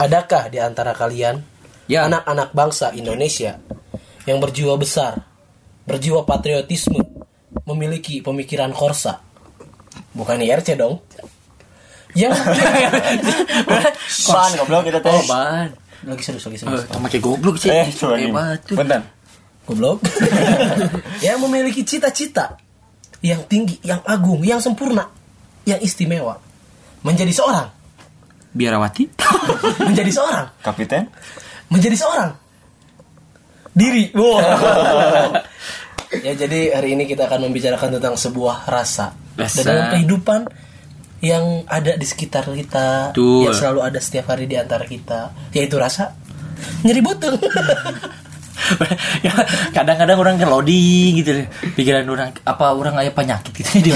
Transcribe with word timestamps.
Adakah 0.00 0.48
di 0.48 0.56
antara 0.56 0.96
kalian 0.96 1.44
Ya. 1.90 2.08
anak-anak 2.08 2.56
bangsa 2.56 2.94
Indonesia 2.96 3.60
yang 4.24 4.40
berjiwa 4.40 4.78
besar, 4.80 5.26
berjiwa 5.84 6.24
patriotisme, 6.24 7.04
memiliki 7.68 8.24
pemikiran 8.24 8.72
korsa? 8.72 9.20
Bukan 10.16 10.40
IRC 10.40 10.78
dong. 10.80 11.02
Yang 12.16 12.32
Ban 14.30 14.50
goblok 14.56 14.82
kita 14.88 14.98
teh. 14.98 15.12
Oh, 15.14 15.22
ban. 15.28 15.70
lagi 16.06 16.22
serius 16.24 16.48
lagi 16.48 16.58
serius. 16.58 16.88
Pakai 16.88 17.20
goblok 17.20 17.60
sih. 17.60 17.68
Eh. 17.70 17.86
Hebat. 17.92 18.64
Bentar. 18.72 19.04
Goblok. 19.68 20.00
yang 21.26 21.38
memiliki 21.44 21.84
cita-cita 21.84 22.56
yang 23.20 23.44
tinggi, 23.44 23.76
yang 23.84 24.00
agung, 24.08 24.40
yang 24.40 24.60
sempurna, 24.64 25.08
yang 25.68 25.80
istimewa. 25.80 26.40
Menjadi 27.04 27.32
seorang, 27.32 27.68
Biarawati. 28.50 29.04
menjadi 29.88 30.10
seorang, 30.10 30.46
Kapiten. 30.62 31.06
menjadi 31.70 31.96
seorang 31.96 32.30
diri. 33.74 34.10
Wow. 34.14 34.42
ya 36.26 36.32
jadi 36.34 36.74
hari 36.74 36.98
ini 36.98 37.06
kita 37.06 37.30
akan 37.30 37.50
membicarakan 37.50 37.98
tentang 37.98 38.14
sebuah 38.18 38.66
rasa. 38.66 39.14
Rasa. 39.38 39.62
Dan 39.62 39.64
dalam 39.66 39.86
kehidupan 39.96 40.40
yang 41.20 41.68
ada 41.68 41.94
di 41.94 42.06
sekitar 42.08 42.48
kita, 42.48 43.12
Betul. 43.12 43.48
yang 43.48 43.54
selalu 43.54 43.80
ada 43.84 43.98
setiap 44.00 44.32
hari 44.32 44.48
di 44.48 44.56
antara 44.56 44.88
kita, 44.88 45.52
yaitu 45.52 45.76
rasa 45.76 46.16
nyeri 46.84 47.00
buteng. 47.04 47.36
Ya, 49.26 49.32
kadang-kadang 49.70 50.16
orang 50.16 50.34
ke 50.34 50.44
loading 50.44 51.12
gitu 51.16 51.30
deh. 51.34 51.46
pikiran 51.72 52.04
orang 52.06 52.30
apa 52.40 52.66
orang 52.70 52.94
aya 52.96 53.10
penyakit 53.10 53.52
gitu 53.52 53.80
di 53.80 53.92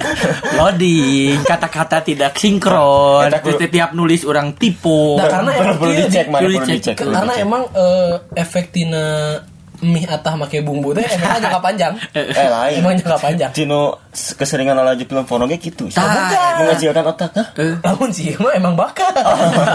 loading 0.58 1.42
kata-kata 1.42 2.02
tidak 2.02 2.34
sinkron 2.34 3.26
Eta 3.26 3.38
terus 3.40 3.56
kudu- 3.56 3.70
tiap 3.70 3.90
nulis 3.92 4.22
orang 4.22 4.54
tipe 4.54 5.16
Nah, 5.16 5.26
karena 5.26 5.50
Perlu 5.52 5.92
dicek 5.92 6.26
mana 6.26 6.40
perlu 6.40 6.58
dicek. 6.64 6.94
karena 6.94 7.20
dicek. 7.24 7.42
emang 7.42 7.62
eh, 7.70 8.12
efek 8.36 8.64
tina 8.70 9.04
mie 9.80 10.04
atah 10.04 10.34
make 10.34 10.60
bumbu 10.60 10.92
teh 10.92 11.02
efeknya 11.02 11.40
jangka 11.42 11.60
panjang. 11.66 11.92
eh 12.12 12.48
lain. 12.48 12.80
Emang 12.80 12.94
jangka 12.94 13.18
panjang. 13.18 13.50
Cino 13.52 14.00
keseringan 14.10 14.76
laju 14.76 15.02
film 15.02 15.24
porno 15.24 15.44
ge 15.44 15.56
gitu. 15.56 15.88
Tah. 15.88 16.56
Mengecilkan 16.56 17.04
otak, 17.04 17.30
hah? 17.34 17.46
Eh, 17.54 17.76
Namun 17.80 18.08
sih 18.08 18.32
emang 18.32 18.52
emang 18.54 18.74
bakat. 18.74 19.12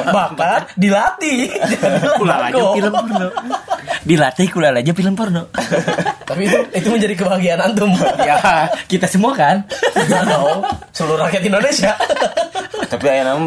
bakat 0.08 0.74
dilatih. 0.76 1.50
Jangan 1.78 2.18
kula 2.18 2.36
aja 2.48 2.64
film 2.72 2.92
porno 2.92 3.28
dilatih 4.02 4.48
kula 4.54 4.74
aja 4.74 4.92
film 4.92 5.14
porno 5.14 5.44
Tapi 6.26 6.42
itu 6.44 6.58
itu 6.74 6.88
menjadi 6.90 7.14
kebahagiaan 7.14 7.62
antum. 7.62 7.92
ya 8.22 8.66
kita 8.88 9.06
semua 9.06 9.34
kan 9.34 9.62
seluruh 10.92 11.22
rakyat 11.22 11.44
Indonesia. 11.44 11.94
Tapi 12.88 13.06
aya 13.08 13.38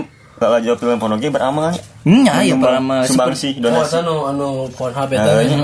nama 0.44 0.54
laju 0.54 0.70
film 0.74 0.96
porno 0.96 1.16
ge 1.16 1.28
beramal. 1.28 1.72
nya 2.04 2.36
ya 2.38 2.52
Sumbang- 2.52 2.84
pernah 2.84 3.00
sumbang 3.02 3.32
sih 3.32 3.56
Oh, 3.56 3.64
donasi. 3.64 3.96
anu 3.96 4.14
anu 4.26 4.48
Pornhub 4.70 5.08
eta. 5.08 5.24
Nah, 5.24 5.40
nya. 5.40 5.56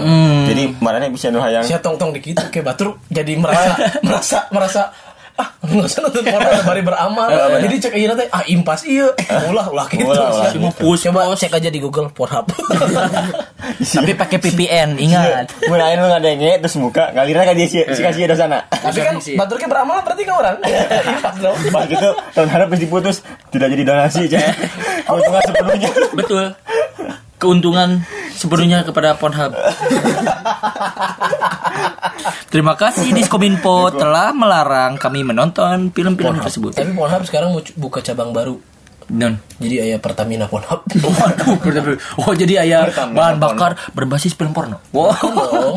Jadi 0.46 0.62
marahnya 0.76 1.08
bisa 1.08 1.28
nu 1.28 1.36
hayang. 1.36 1.60
Sia 1.62 1.76
tong 1.78 1.94
tong 1.94 2.10
dikit 2.10 2.40
kayak 2.48 2.64
batur 2.66 2.96
jadi 3.06 3.36
merasa 3.36 3.76
merasa 4.06 4.38
merasa 4.48 4.82
ah 5.40 5.48
nggak 5.64 5.86
usah 5.88 6.00
nonton 6.04 6.22
porno 6.28 6.60
bari 6.68 6.82
beramal. 6.84 7.28
Jadi 7.64 7.76
cek 7.80 7.92
aja 7.96 8.12
teh 8.12 8.28
ah 8.28 8.44
impas 8.44 8.84
iya. 8.84 9.08
Ulah 9.48 9.66
ulah 9.72 9.86
gitu. 9.88 10.04
Ulah, 10.04 10.28
ulah. 10.36 10.52
Cuma 10.52 10.68
push, 10.68 11.08
coba 11.08 11.32
push. 11.32 11.40
cek 11.40 11.56
aja 11.56 11.72
di 11.72 11.80
Google 11.80 12.12
Pornhub. 12.12 12.52
Tapi 13.96 14.12
pakai 14.12 14.36
VPN 14.36 15.00
ingat. 15.00 15.56
Mun 15.64 15.80
aya 15.80 15.96
nu 15.96 16.12
ngadenge 16.12 16.60
terus 16.60 16.76
muka. 16.76 17.08
Ngalirna 17.16 17.48
ka 17.48 17.52
dia 17.56 17.66
si 17.66 17.80
si 17.80 18.00
kasih 18.04 18.28
ada 18.28 18.36
sana. 18.36 18.58
tapi 18.68 19.00
kan 19.00 19.16
Sih. 19.20 19.36
batur 19.40 19.56
ke 19.56 19.64
beramal 19.64 20.04
berarti 20.04 20.22
kan 20.28 20.34
orang. 20.36 20.56
Impas 21.16 21.36
dong. 21.40 21.56
Pas 21.72 21.84
gitu 21.88 22.10
tahun 22.36 22.48
harap 22.52 22.66
pasti 22.68 22.86
putus 22.86 23.16
tidak 23.48 23.72
jadi 23.72 23.82
donasi 23.88 24.20
aja. 24.28 24.38
Keuntungan 25.08 25.40
sepenuhnya. 25.48 25.90
betul 26.12 26.44
keuntungan 27.40 28.04
sepenuhnya 28.36 28.84
kepada 28.84 29.16
Pornhub. 29.16 29.56
Terima 32.52 32.76
kasih 32.76 33.16
Diskominfo 33.16 33.88
telah 33.96 34.36
melarang 34.36 35.00
kami 35.00 35.24
menonton 35.24 35.88
film-film 35.90 36.36
tersebut. 36.44 36.76
Tapi 36.76 36.92
Pornhub 36.92 37.24
sekarang 37.24 37.56
mau 37.56 37.62
buka 37.80 38.04
cabang 38.04 38.36
baru. 38.36 38.60
Non 39.10 39.34
jadi 39.58 39.90
ayah 39.90 39.98
Pertamina 39.98 40.46
Pornhub. 40.46 40.84
Waduh, 41.64 41.96
oh 42.22 42.32
jadi 42.36 42.62
ayah 42.62 42.86
Pertama, 42.86 43.16
bahan 43.16 43.34
porno. 43.40 43.44
bakar 43.56 43.70
berbasis 43.96 44.36
film 44.36 44.52
porno. 44.52 44.78
Wow. 44.92 45.74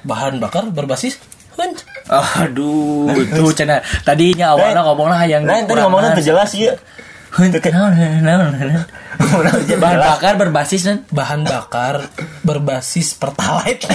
bahan 0.00 0.38
bakar 0.38 0.68
berbasis 0.70 1.18
Aduh, 2.10 3.12
itu 3.14 3.44
cina. 3.54 3.84
Tadinya 4.02 4.56
awalnya 4.56 4.82
ngomongnya 4.82 5.28
yang 5.28 5.42
Nah, 5.46 5.62
tadi 5.62 5.78
ngomongnya 5.78 6.16
terjelas 6.18 6.50
ya. 6.56 6.74
Bahan 9.78 9.96
bakar 9.96 10.32
berbasis 10.34 10.82
kan? 10.82 10.98
bahan 11.08 11.40
bakar 11.42 11.94
berbasis 12.42 13.14
pertalite. 13.14 13.86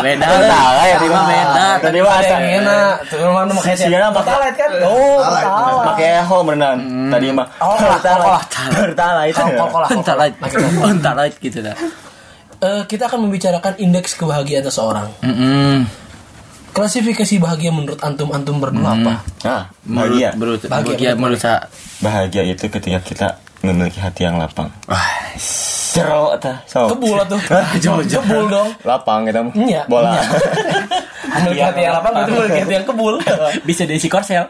Beda. 0.00 0.26
Salah 0.26 0.82
ya, 0.82 0.96
Terima 0.96 1.20
beda. 1.22 1.66
Tadi 1.78 1.98
mah 2.00 2.10
ada 2.10 2.22
asal. 2.22 2.32
yang 2.32 2.44
enak 2.58 2.92
tuh 3.04 3.18
Sih, 3.76 3.86
kan 3.92 4.10
pakai- 4.10 4.32
pertalite 4.32 4.56
kan? 4.56 4.70
Oh 4.80 5.20
pertalite. 5.20 5.84
pakai 5.84 6.06
eho 6.18 6.36
beneran. 6.40 6.78
Tadi 7.12 7.26
mah. 7.30 7.46
Oh, 7.60 7.76
kolah. 9.68 9.88
light, 10.16 10.34
entar 10.88 11.14
light 11.14 11.36
gitu 11.36 11.60
dah. 11.60 11.76
Eh, 12.60 12.82
kita 12.84 13.08
akan 13.08 13.24
membicarakan 13.24 13.72
indeks 13.76 14.14
kebahagiaan 14.14 14.62
seseorang. 14.62 15.08
Mm-mm. 15.20 15.84
Klasifikasi 16.70 17.34
bahagia 17.36 17.70
menurut 17.70 17.98
antum 18.00 18.30
antum 18.30 18.58
berdua 18.58 18.92
apa 18.92 19.12
Nah, 19.40 19.62
Menurut, 19.82 20.10
bahagia. 20.12 20.28
menurut, 20.34 20.60
Bahagia, 20.62 20.86
bahagia 20.86 21.10
menurut 21.14 21.40
saya. 21.40 21.60
Bahagia 21.98 22.42
itu 22.44 22.64
ketika 22.66 22.98
kita 23.00 23.28
memiliki 23.60 23.98
hati 23.98 24.24
yang 24.24 24.36
lapang. 24.36 24.68
Wah, 24.84 25.04
ta. 26.38 26.62
So. 26.64 26.86
kebul 26.88 27.18
tuh 27.26 27.40
kebul 28.14 28.44
dong 28.46 28.70
Lapang 28.84 29.26
kita 29.26 29.42
mah. 29.42 29.52
Iya, 29.52 29.82
Bola. 29.84 30.14
iya. 30.14 30.22
memiliki 31.34 31.62
hati 31.62 31.80
yang 31.82 31.94
lapang 31.94 32.12
berarti 32.14 32.30
memiliki 32.32 32.60
hati 32.62 32.74
yang 32.74 32.86
kebul 32.86 33.14
bisa 33.68 33.82
diisi 33.84 34.08
korsel. 34.08 34.46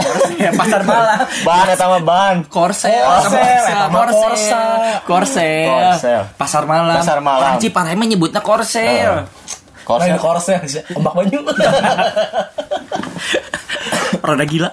Korsel, 0.00 0.56
pasar 0.56 0.80
malam. 0.80 1.28
Ban 1.44 1.68
eta 1.68 1.84
mah 1.84 2.00
ban. 2.00 2.36
Korsel, 2.48 3.04
Korsel, 3.04 3.84
korsel, 3.92 4.72
korsel, 5.04 5.68
Korsel. 5.68 6.22
pasar 6.40 6.64
malam, 6.64 6.96
Pasar 6.96 7.20
malam. 7.20 7.44
Orang 7.44 7.56
Ciparai 7.60 7.94
menyebutnya 7.94 8.40
korsel, 8.40 9.28
Korsel. 9.90 10.14
lain 10.14 10.22
korsel 10.22 10.58
ombak 10.94 11.14
banyu 11.18 11.38
roda 14.20 14.44
gila. 14.44 14.70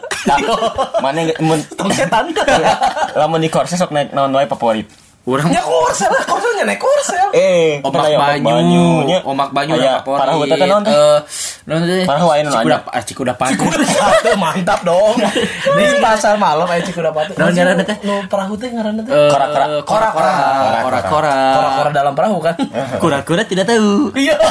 Mana 1.01 1.19
yang 1.23 1.39
mun 1.41 1.59
setan 1.95 2.29
lamun 3.19 3.41
di 3.41 3.49
korsel 3.49 3.79
sok 3.79 3.91
naik 3.95 4.11
naon 4.13 4.33
wae 4.35 4.45
favorit. 4.45 4.87
Orang 5.27 5.51
ya 5.51 5.59
korsel 5.59 6.07
lah 6.07 6.23
korselnya 6.23 6.63
naik 6.71 6.79
korsel 6.79 7.27
Eh, 7.35 7.83
omak 7.83 8.07
aya 8.07 8.17
banyu, 8.39 9.03
omak 9.27 9.51
banyu 9.51 9.75
Aya 9.75 9.99
ada 9.99 10.07
favorit. 10.07 10.19
Parah 10.23 10.33
buat 10.39 10.47
naon 10.47 10.55
teh? 10.55 10.63
Eh, 10.63 10.69
naon 10.71 10.83
teh? 10.87 10.95
Parah 11.67 12.23
wae 12.23 12.47
nu 12.47 12.51
Cikuda, 12.55 12.79
nanya. 12.79 12.95
ah, 12.95 13.03
Cikuda 13.03 13.33
Patu. 13.35 13.67
Satu 13.67 14.39
mantap 14.39 14.87
dong. 14.87 15.19
Di 15.19 15.99
pasar 15.99 16.39
malam 16.39 16.63
aja 16.63 16.79
cikuda 16.79 17.11
patu. 17.11 17.35
Naon 17.35 17.51
ngaranna 17.51 17.83
teh? 17.83 17.97
Nu 18.07 18.23
perahu 18.31 18.55
teh 18.55 18.71
ngaranna 18.71 19.03
teh. 19.03 19.11
Eh, 19.11 19.27
Kora-kora. 19.27 19.65
Kora-kora. 19.83 20.31
Kora-kora. 20.87 21.35
Kora-kora 21.35 21.89
dalam 21.91 22.15
perahu 22.15 22.39
kan? 22.39 22.55
Kura-kura 23.03 23.43
tidak 23.43 23.67
tahu. 23.67 24.15
Iya. 24.15 24.39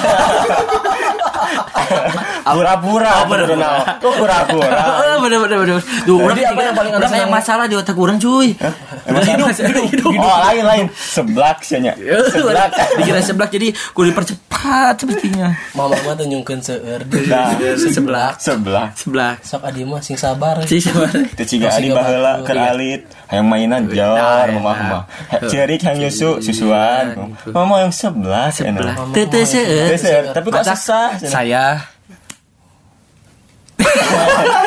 Pura-pura. 2.47 3.11
Pura-pura. 3.27 3.71
Kok 3.97 4.13
pura-pura? 4.21 4.77
Ah, 4.77 5.17
bener 5.25 5.39
bener 5.41 5.57
bener. 5.65 5.81
Duh, 6.05 6.21
apa 6.21 6.37
yang 6.37 6.77
paling 6.77 6.93
kayak 6.95 7.11
senang? 7.11 7.31
masalah 7.33 7.65
di 7.65 7.75
otak 7.75 7.97
orang 7.97 8.21
cuy. 8.21 8.53
Hidup, 8.53 9.51
hidup. 9.91 10.13
Oh, 10.15 10.37
lain 10.47 10.65
lain. 10.67 10.87
Seblak 10.93 11.63
nya. 11.81 11.97
Seblak. 12.35 12.71
Dikira 13.01 13.21
sebelah 13.23 13.49
jadi 13.51 13.73
kudu 13.95 14.13
dipercepat 14.13 14.95
sepertinya. 15.01 15.55
Mama 15.75 15.97
mah 16.07 16.15
teh 16.15 16.27
nyungkeun 16.27 16.61
seueur 16.63 17.03
Nah, 17.27 17.55
sebelah. 17.79 18.31
Seblak. 18.39 18.89
Sebelah. 18.99 19.35
Sok 19.43 19.63
adi 19.63 19.83
mah 19.87 20.01
sing 20.03 20.19
sabar. 20.19 20.61
Si 20.67 20.83
siapa? 20.83 21.07
Itu 21.13 21.45
ciga 21.47 21.73
adi 21.73 21.89
baheula 21.91 22.43
keur 22.43 22.59
alit. 22.59 23.07
Hayang 23.31 23.47
mainan 23.47 23.87
Nah, 23.87 23.95
jor 23.95 24.47
ya. 24.49 24.55
mama 24.57 24.73
mah. 24.75 25.03
Cerik 25.47 25.83
yang 25.83 25.97
nyusu 25.99 26.39
susuan. 26.43 27.15
Mama 27.51 27.87
yang 27.87 27.93
sebelah. 27.95 28.51
Sebelah. 28.51 28.95
enak. 28.95 29.15
Tete 29.15 29.41
seueur. 29.47 29.89
Eh, 29.95 30.23
Tapi 30.35 30.47
kok 30.51 30.65
susah. 30.65 31.19
Saya 31.21 31.65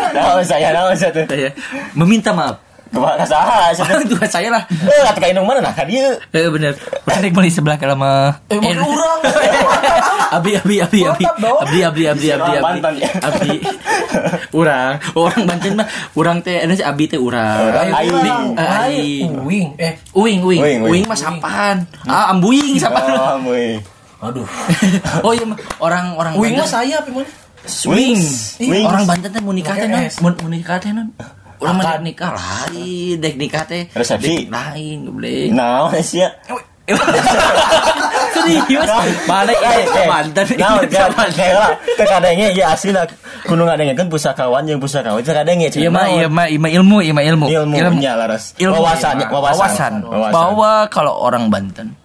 Nah, 0.09 0.41
saya 0.45 0.69
nah 0.73 0.93
saya 0.93 1.49
meminta 1.93 2.33
maaf. 2.33 2.57
Kebaca 2.89 3.21
saha 3.21 3.69
saya 4.25 4.49
lah. 4.49 4.63
Eh, 4.65 5.01
kata 5.05 5.19
kainung 5.21 5.45
mana 5.45 5.61
nah 5.61 5.69
ka 5.69 5.85
dieu. 5.85 6.17
Eh 6.33 6.49
bener. 6.49 6.73
Rek 7.05 7.29
beli 7.29 7.53
sebelah 7.53 7.77
kalau 7.77 7.93
mah. 7.93 8.41
Eh, 8.49 8.57
urang. 8.57 9.19
Abi 10.29 10.51
abi 10.53 10.75
abi 10.77 10.99
abi 11.03 11.25
abdi 11.25 11.79
Orang 12.29 12.49
abdi 12.53 12.61
Banten, 12.61 12.93
ya. 13.01 13.09
abdi 13.19 13.55
urang 14.51 14.93
orang 15.13 15.41
Banten 15.43 15.71
mah 15.73 15.87
urang 16.13 16.37
teh 16.39 16.61
ada 16.61 16.73
si 16.73 16.83
abdi 16.85 17.05
teh 17.05 17.17
urang. 17.17 17.73
Aing. 17.73 18.53
Eh, 18.53 18.67
Aing. 18.79 19.29
Uing. 19.41 19.67
Eh, 19.75 19.93
uing 20.13 20.39
uing 20.45 20.61
Uing, 20.85 21.03
mah 21.05 21.17
sapaan 21.17 21.89
ah 22.05 22.29
ambuing 22.29 22.77
Oh, 22.79 23.41
boy. 23.41 23.81
aduh. 24.19 24.47
oh 25.25 25.31
iya 25.33 25.45
mah 25.47 25.57
orang 25.79 26.05
orang 26.13 26.33
Uing 26.35 26.53
mah 26.55 26.67
saya 26.67 26.99
apa 26.99 27.09
mana? 27.09 27.29
swing 27.65 28.15
Wings. 28.15 28.55
Ih, 28.59 28.69
Wings. 28.69 28.87
orang 28.87 29.03
Banten 29.05 29.29
teh 29.31 29.41
mau 29.41 29.51
nikah 29.51 29.75
teh 29.75 29.87
non 29.87 30.05
mau 30.21 30.31
mau 30.31 30.49
nikah 30.49 30.77
teh 30.77 30.91
non 30.91 31.09
Orang 31.59 31.75
dek 31.75 31.99
nikah 32.07 32.31
lain, 32.31 33.19
dek 33.19 33.35
nikah 33.35 33.67
teh 33.67 33.91
Resepsi. 33.91 34.47
lain, 34.47 35.03
goblok. 35.03 35.51
Nah, 35.51 35.91
sih 35.99 36.23
ya. 36.23 36.31
Serius? 38.39 38.89
Mana 39.25 39.51
Eh, 39.51 39.57
ini 39.81 39.99
eh, 39.99 40.07
mantan 40.07 40.45
Nah, 40.55 40.69
kan, 40.87 41.09
mantan. 41.13 41.51
lah. 41.53 41.71
Terkadangnya 41.95 42.47
ya 42.51 42.65
asli 42.71 42.91
lah. 42.91 43.05
Kuno 43.43 43.63
ngadengnya 43.63 43.95
kan 43.95 44.07
pusakawan 44.07 44.63
yang 44.63 44.77
pusakawan. 44.77 45.19
Terkadangnya 45.19 45.67
Iya 45.71 45.89
mah, 45.89 46.05
iya 46.07 46.27
mah, 46.27 46.45
iya 46.45 46.59
mah 46.59 46.71
ilmu, 46.71 46.97
iya 46.99 47.13
mah 47.13 47.23
ilmu. 47.23 47.45
Ilmunya 47.47 48.13
laras. 48.15 48.53
Ilmu, 48.55 48.75
iya, 48.75 48.81
wawasan. 48.81 49.15
wawasan. 49.27 49.93
Wawasan. 50.03 50.33
Bahwa 50.33 50.71
kalau 50.87 51.13
orang 51.17 51.47
Banten 51.49 51.95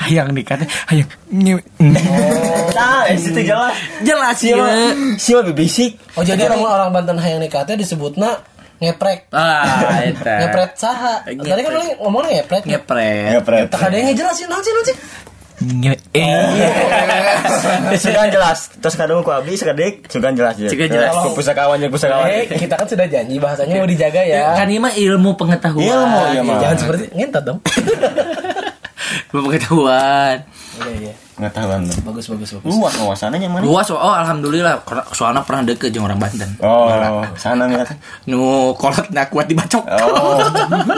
hayang 0.00 0.32
nikah 0.32 0.56
teh 0.56 0.68
hayang 0.88 1.08
nye- 1.28 1.60
Nah, 2.72 3.04
eh, 3.04 3.20
situ 3.20 3.44
jelas. 3.44 3.76
jelas 4.00 4.38
ya. 4.40 4.56
Siapa 5.16 5.44
bibisik? 5.44 6.00
Oh 6.16 6.24
jadi 6.24 6.48
orang 6.48 6.64
orang 6.64 6.90
Banten 6.90 7.16
hayang 7.20 7.36
nikah 7.38 7.60
teh 7.62 7.76
disebutna 7.76 8.40
ngeprek. 8.80 9.28
Ah, 9.30 10.00
eta. 10.02 10.34
Ngepret 10.42 10.72
saha. 10.74 11.22
Tadi 11.22 11.38
kan 11.38 11.70
Ngepret. 11.70 11.84
ngepret. 12.02 12.62
Ngepret. 12.64 13.30
Ya, 13.30 13.40
pret. 13.40 13.66
Tak 13.68 13.78
ada 13.84 13.94
yang 13.94 14.08
ngejelasin 14.10 14.48
nanti 14.48 14.68
nanti. 14.72 14.92
Nge 15.62 15.94
eh. 16.18 17.96
Sudah 18.02 18.26
jelas. 18.26 18.58
Terus 18.82 18.94
kadang 18.98 19.22
ku 19.22 19.30
abi 19.30 19.54
sekadik, 19.54 20.10
sudah 20.10 20.34
jelas 20.34 20.58
ya. 20.58 20.68
Sudah 20.68 20.88
jelas. 20.90 21.12
Ku 21.22 21.28
pusakawan 21.38 21.78
yang 21.78 21.92
pusakawan. 21.92 22.26
Eh, 22.26 22.50
kita 22.50 22.74
kan 22.74 22.86
sudah 22.88 23.06
janji 23.06 23.38
bahasanya 23.38 23.78
mau 23.78 23.88
dijaga 23.88 24.22
ya. 24.26 24.58
Kan 24.58 24.66
ini 24.66 24.80
mah 24.82 24.92
ilmu 24.94 25.38
pengetahuan. 25.38 25.86
Ilmu, 25.86 26.22
ya. 26.34 26.42
Jangan 26.58 26.78
seperti 26.78 27.04
ngentot 27.14 27.42
dong. 27.46 27.58
Ilmu 29.30 29.40
pengetahuan. 29.48 30.36
Iya 30.82 30.94
iya. 30.98 31.14
Pengetahuan. 31.42 31.82
Bagus 32.06 32.30
bagus 32.30 32.48
bagus. 32.54 32.70
Luas 32.70 32.94
wawasannya 33.02 33.42
yang 33.42 33.50
mana? 33.50 33.66
Luas 33.66 33.90
oh 33.90 33.98
alhamdulillah 33.98 34.86
soalnya 35.10 35.42
pernah 35.42 35.66
deket 35.66 35.90
dengan 35.90 36.14
orang 36.14 36.22
Banten. 36.22 36.50
Oh, 36.62 37.26
sana 37.34 37.66
nih. 37.66 37.82
Nu 38.30 38.70
kolot 38.78 39.10
nak 39.10 39.26
kuat 39.34 39.50
dibacok. 39.50 39.82
Oh, 39.82 40.38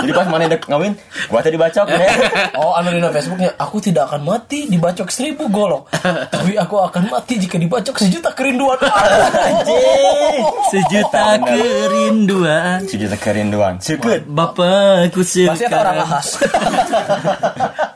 jadi 0.04 0.12
pas 0.12 0.28
mana 0.28 0.44
dek 0.44 0.68
ngawin, 0.68 0.92
gua 1.32 1.40
tadi 1.40 1.56
bacok 1.56 1.88
ya. 1.88 1.96
Oh, 2.60 2.76
anu 2.76 2.92
di 2.92 3.00
Facebooknya, 3.00 3.56
aku 3.56 3.80
tidak 3.80 4.12
akan 4.12 4.20
mati 4.28 4.68
dibacok 4.68 5.08
seribu 5.08 5.48
golok, 5.48 5.88
tapi 6.28 6.60
aku 6.60 6.76
akan 6.76 7.08
mati 7.08 7.40
jika 7.40 7.56
dibacok 7.56 7.96
sejuta 7.96 8.36
kerinduan. 8.36 8.76
Anjing. 8.84 10.44
Sejuta 10.68 11.40
kerinduan. 11.40 12.78
Sejuta 12.84 13.16
kerinduan. 13.16 13.80
Sekut. 13.80 14.28
Bapakku 14.28 15.24
Masih 15.24 15.48
ada 15.48 15.56
orang 15.56 15.56
sekarang. 15.56 15.96
ahas. 16.04 16.28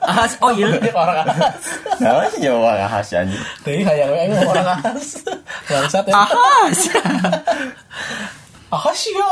Ahas 0.01 0.33
oil. 0.41 0.71
orang 0.97 1.17
ahas. 1.29 1.63
Nah, 1.99 2.27
sih 2.39 2.47
jawab 2.47 2.79
bahas 2.79 3.07
anjing. 3.11 3.43
Tapi 3.67 3.83
hayang 3.83 4.11
we 4.15 4.39
orang 4.47 4.69
ahas. 4.79 5.27
Bangsat 5.67 6.05
ya. 6.07 6.15
Ahas. 6.15 6.79
Ahas 8.69 9.01
ya. 9.09 9.29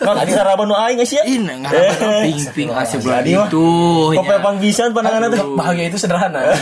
Kan 0.00 0.16
adi 0.16 0.32
saraba 0.32 0.64
nu 0.64 0.72
aing 0.72 0.96
geus 0.96 1.12
ya. 1.12 1.20
Ini 1.28 1.60
ngarang 1.60 2.24
ping-ping 2.24 2.72
asih 2.72 2.98
bulan 3.04 3.20
Jadi 3.20 3.32
mah. 3.36 3.46
itu. 3.52 3.68
Kok 4.16 4.24
pepang 4.24 4.56
pisan 4.56 4.96
pandanganna 4.96 5.28
tuh. 5.28 5.52
Bahagia 5.60 5.92
itu 5.92 6.00
sederhana. 6.00 6.40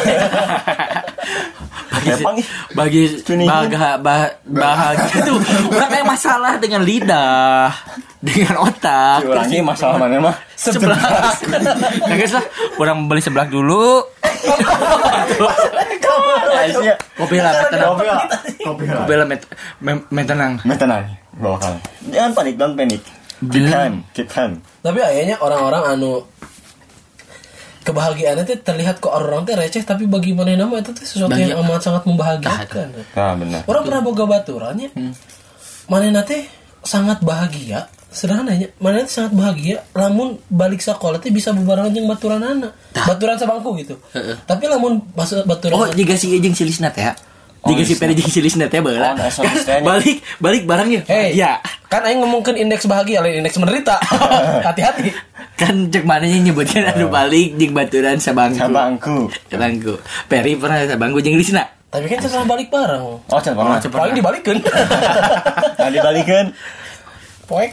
bagi 2.06 2.38
bagi 2.70 3.02
bahagia 3.46 3.98
bah, 3.98 4.38
bahagia 4.46 5.26
itu 5.26 5.32
bukan 5.66 5.88
kayak 5.90 6.06
masalah 6.06 6.54
dengan 6.62 6.86
lidah 6.86 7.74
dengan 8.22 8.62
otak 8.62 9.26
ieu 9.50 9.66
masalah 9.66 9.98
mana 9.98 10.30
mah. 10.30 10.36
sebelah 10.54 10.98
nah 12.06 12.14
guys 12.14 12.30
lah 12.30 12.44
orang 12.78 13.10
beli 13.10 13.22
sebelah 13.22 13.46
dulu. 13.50 14.06
Kopi 17.16 17.36
lah 17.38 17.52
met 17.52 17.68
tenang 17.68 17.88
Kopi 17.90 18.04
lah. 18.04 18.18
Kopi 18.62 18.84
lah. 18.84 18.96
kopi 19.02 19.14
lah 19.14 19.26
met 19.26 19.40
met- 19.80 20.06
met 20.08 20.26
tenang 20.26 20.52
Meh 20.62 20.76
tenang. 20.76 21.04
Bawa 21.36 21.56
kalah. 21.60 21.80
Jangan 22.08 22.32
panik, 22.32 22.54
don't 22.56 22.72
panic. 22.74 23.02
Keep 23.44 23.68
calm, 23.68 23.94
keep 24.16 24.28
calm. 24.32 24.64
Tapi 24.80 24.98
akhirnya 24.98 25.36
orang-orang 25.36 25.82
anu 25.86 26.24
kebahagiaannya 27.84 28.42
teh 28.42 28.58
terlihat 28.58 28.98
ke 28.98 29.06
orang 29.06 29.44
teh 29.44 29.52
receh 29.52 29.84
tapi 29.84 30.08
bagi 30.08 30.32
mana 30.32 30.56
nama 30.56 30.80
itu 30.80 30.90
teh 30.90 31.04
sesuatu 31.04 31.30
Bagi- 31.30 31.52
yang 31.52 31.60
amat 31.60 31.84
sangat 31.84 32.02
membahagiakan. 32.08 32.86
Nah, 33.12 33.32
benar. 33.36 33.60
Orang 33.68 33.82
pernah 33.84 34.00
boga 34.00 34.24
baturannya. 34.24 34.88
Mana 35.86 36.24
teh 36.24 36.48
sangat 36.80 37.20
bahagia. 37.20 37.86
Sederhananya, 38.16 38.72
mana 38.80 39.04
teh 39.04 39.12
sangat 39.12 39.36
bahagia. 39.36 39.84
Lamun 39.92 40.40
balik 40.48 40.80
sekolah 40.80 41.20
teh 41.20 41.28
bisa 41.28 41.52
bebarengan 41.52 41.92
jeung 41.92 42.08
baturan 42.08 42.40
anak. 42.40 42.72
Baturan 42.96 43.36
sabangku 43.36 43.76
gitu. 43.76 44.00
Heeh. 44.16 44.40
Tapi 44.42 44.64
lamun 44.66 45.04
pas 45.12 45.28
baturan 45.44 45.76
oh 45.76 45.86
jika 45.92 46.16
si 46.16 46.32
ejeng 46.32 46.56
silisna 46.56 46.88
teh 46.88 47.04
ya 47.04 47.12
jika 47.66 47.82
si 47.82 47.98
peri 47.98 48.14
jeung 48.14 48.30
silisna 48.30 48.70
teh 48.70 48.78
baheula 48.80 49.12
Oh, 49.12 49.26
teh 49.60 49.82
nya. 49.82 49.84
balik 49.84 50.22
balik 50.38 50.62
barangnya 50.64 51.02
Hei, 51.04 51.34
ya 51.34 51.58
kan 51.90 51.98
aing 52.02 52.22
ngomongkeun 52.22 52.56
indeks 52.56 52.86
bahagia 52.86 53.20
lain 53.20 53.42
indeks 53.42 53.58
menderita. 53.58 53.98
Hati-hati. 54.66 55.10
kan 55.56 55.88
cek 55.90 56.04
mana 56.06 56.24
yang 56.24 56.46
nyebutkan 56.46 56.86
anu 56.86 57.10
balik 57.10 57.52
jeung 57.58 57.74
baturan 57.74 58.16
sabangku 58.16 58.60
Sabangku. 58.60 59.16
sabangku 59.50 59.94
peri 60.24 60.54
pernah 60.56 60.86
sabangku 60.86 61.18
jeung 61.20 61.36
lisna 61.36 61.66
Tapi 61.86 62.06
kan 62.06 62.18
pernah 62.18 62.46
balik 62.46 62.68
bareng. 62.68 63.02
Oh, 63.24 63.40
pernah. 63.40 63.78
Paling 63.78 64.14
dibalikeun. 64.14 64.58
Nah, 65.78 65.90
dibalikeun. 65.92 66.46
Poek. 67.46 67.70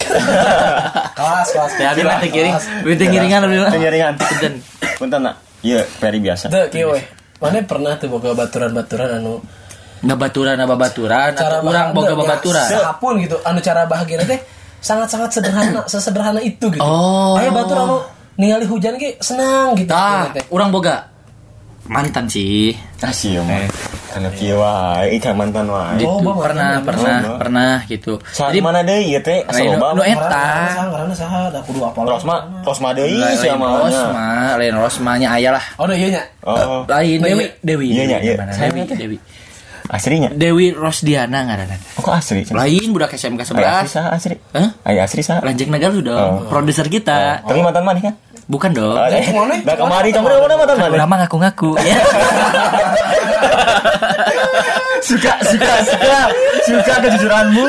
kelas, 1.18 1.48
kelas. 1.50 1.72
Ya, 1.81 1.92
bila 1.98 2.22
bila 2.22 2.96
teh 2.96 3.10
kiringan 3.10 3.42
bila. 3.50 3.68
Pengiringan. 3.74 4.14
Punten. 4.22 4.54
Punten 5.02 5.20
nak. 5.25 5.42
Iya, 5.66 5.81
peri 5.98 6.22
biasa. 6.22 6.54
Tuh, 6.54 6.70
kieu 6.70 6.94
we. 6.94 7.02
Mana 7.42 7.60
pernah 7.66 7.98
tuh 7.98 8.08
boga 8.08 8.31
baturan-baturan 8.38 9.20
anu 9.20 9.42
Babaturan 10.04 10.60
apa 10.60 10.75
baturan 10.75 11.31
atau 11.31 11.64
orang 11.64 11.96
boga 11.96 12.14
babaturan. 12.14 12.68
Apa 12.75 13.00
pun 13.00 13.24
gitu, 13.24 13.40
anu 13.48 13.64
cara 13.64 13.88
bahagia 13.88 14.20
teh 14.28 14.36
sangat-sangat 14.84 15.40
sederhana, 15.40 15.81
sesederhana 15.92 16.44
itu 16.44 16.68
gitu. 16.68 16.84
Oh. 16.84 17.40
Ayo 17.40 17.56
batur 17.56 17.78
anu 17.80 17.98
ningali 18.36 18.68
hujan 18.68 19.00
ge 19.00 19.16
senang 19.24 19.80
gitu. 19.80 19.96
Teh. 19.96 20.44
orang 20.52 20.75
boga 20.75 21.12
mantan 21.86 22.26
sih. 22.26 22.72
Asih, 23.00 23.44
mah. 23.44 23.68
Karena 24.08 24.30
kieu 24.32 24.56
wae, 24.56 25.18
ikan 25.18 25.36
mantan 25.36 25.68
wae. 25.68 25.98
Gitu, 25.98 26.08
Oh, 26.08 26.22
Bang, 26.22 26.40
pernah, 26.40 26.70
mantan. 26.78 26.86
pernah, 26.86 27.12
Oh, 27.14 27.26
Bang. 27.26 27.40
pernah 27.40 27.76
gitu. 27.86 28.14
Saat 28.30 28.56
mana 28.58 28.80
deui 28.82 29.10
ieu 29.10 29.20
teh? 29.20 29.44
Asal 29.44 29.68
lain- 29.68 29.76
loba. 29.76 29.88
nu 29.92 30.02
eta. 30.02 30.46
Karena 30.86 31.14
saha, 31.14 31.42
da 31.50 31.60
kudu 31.60 31.80
apa 31.82 32.00
Rosma, 32.00 32.36
Rosma 32.62 32.90
deui 32.94 33.20
sia 33.36 33.54
mah. 33.54 33.84
Rosma, 33.84 34.28
lain 34.56 34.76
Rosmanya 34.76 35.28
aya 35.32 35.50
lah. 35.52 35.66
Oh, 35.76 35.84
da 35.84 35.94
ieu 35.94 36.08
nya. 36.08 36.24
Oh, 36.44 36.84
Lain 36.86 37.20
Dewi, 37.20 37.46
Dewi. 37.60 37.88
Iya, 37.90 38.04
iya, 38.06 38.18
iya. 38.22 38.34
Mana? 38.38 38.52
Saya 38.52 38.70
Dewi. 38.70 38.88
Dewi. 38.88 39.18
aslinya. 39.84 40.32
Dewi 40.32 40.72
Rosdiana 40.72 41.44
ngaranna. 41.44 41.76
Oh, 42.00 42.02
kok 42.02 42.16
asli? 42.16 42.42
Cen? 42.42 42.56
Lain 42.56 42.88
budak 42.90 43.12
SMK 43.12 43.44
Aya 43.44 43.44
asli 43.44 43.60
11. 43.84 43.92
saha 43.92 44.10
asli? 44.16 44.36
Hah? 44.52 44.70
Aya 44.82 45.02
asli 45.04 45.22
saha? 45.22 45.44
Lanjeng 45.44 45.70
Nagalu 45.70 46.00
dong, 46.02 46.18
Oh. 46.18 46.48
produser 46.48 46.88
kita. 46.88 47.44
Tapi 47.44 47.60
mantan 47.60 47.84
mana 47.84 48.00
kan? 48.00 48.16
Bukan 48.44 48.75
dong. 48.75 48.95
Oh, 48.95 49.07
Eh, 49.07 49.24
ke 49.24 49.31
mana? 49.31 49.56
Dah 49.63 49.75
kemari 49.75 50.10
kemari 50.12 50.36
mana 50.36 50.53
mantan 50.60 50.77
mana? 50.77 50.96
Lama 51.00 51.15
ngaku-ngaku. 51.24 51.72
Ya. 51.79 51.98
Suka 55.03 55.36
suka 55.44 55.74
suka 55.84 56.20
suka 56.63 56.94
kejujuranmu. 57.03 57.68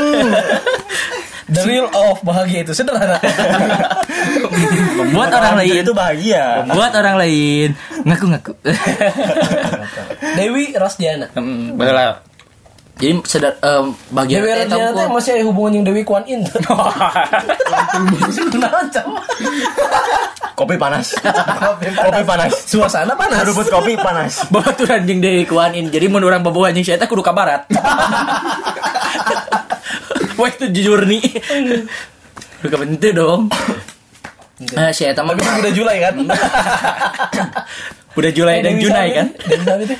The 1.44 1.60
real 1.66 1.90
of 1.90 2.22
bahagia 2.22 2.62
itu 2.62 2.72
sederhana. 2.72 3.18
Membuat 4.96 5.34
orang 5.34 5.54
lain 5.58 5.82
itu 5.82 5.92
bahagia. 5.92 6.62
Membuat 6.62 6.94
orang 6.94 7.16
lain 7.18 7.68
ngaku-ngaku. 8.06 8.54
Dewi 10.38 10.72
Rosdiana. 10.72 11.26
Hmm, 11.34 11.74
betul 11.74 11.94
lah. 11.94 12.22
Jadi 12.94 13.26
sedar 13.26 13.58
em, 13.58 13.90
bagian 14.14 14.38
Dewi 14.38 14.48
eh, 14.54 14.56
Rosdiana 14.62 14.94
teh 14.94 15.06
masih 15.10 15.30
ada 15.34 15.44
hubungan 15.44 15.82
yang 15.82 15.84
Dewi 15.84 16.06
Kwan 16.06 16.22
In. 16.30 16.46
Kopi 20.64 20.80
panas. 20.80 21.12
Kopi 21.76 22.24
panas. 22.24 22.52
Suasana 22.64 23.12
panas. 23.12 23.44
Ruput 23.44 23.68
kopi 23.68 24.00
panas. 24.00 24.40
Babaturan 24.52 25.04
jeung 25.04 25.20
Dewi 25.20 25.44
Kuanin. 25.44 25.92
Jadi 25.92 26.08
mun 26.08 26.24
urang 26.24 26.40
baboga 26.40 26.72
jeung 26.72 26.88
saya 26.88 27.04
kudu 27.04 27.20
ka 27.20 27.36
barat. 27.36 27.68
Wah 30.40 30.48
itu 30.48 30.72
jujur 30.72 31.04
nih. 31.04 31.20
Kudu 32.64 32.68
ka 32.72 32.80
bente 32.80 33.12
dong. 33.12 33.52
Mah 34.72 34.88
Tapi 34.88 35.36
itu 35.36 35.60
udah 35.60 35.72
Julai 35.76 36.00
kan? 36.00 36.16
Udah 38.14 38.30
Julai 38.30 38.60
dan 38.60 38.74
Dewi 38.74 38.84
Junai 38.84 39.08
kan. 39.10 39.26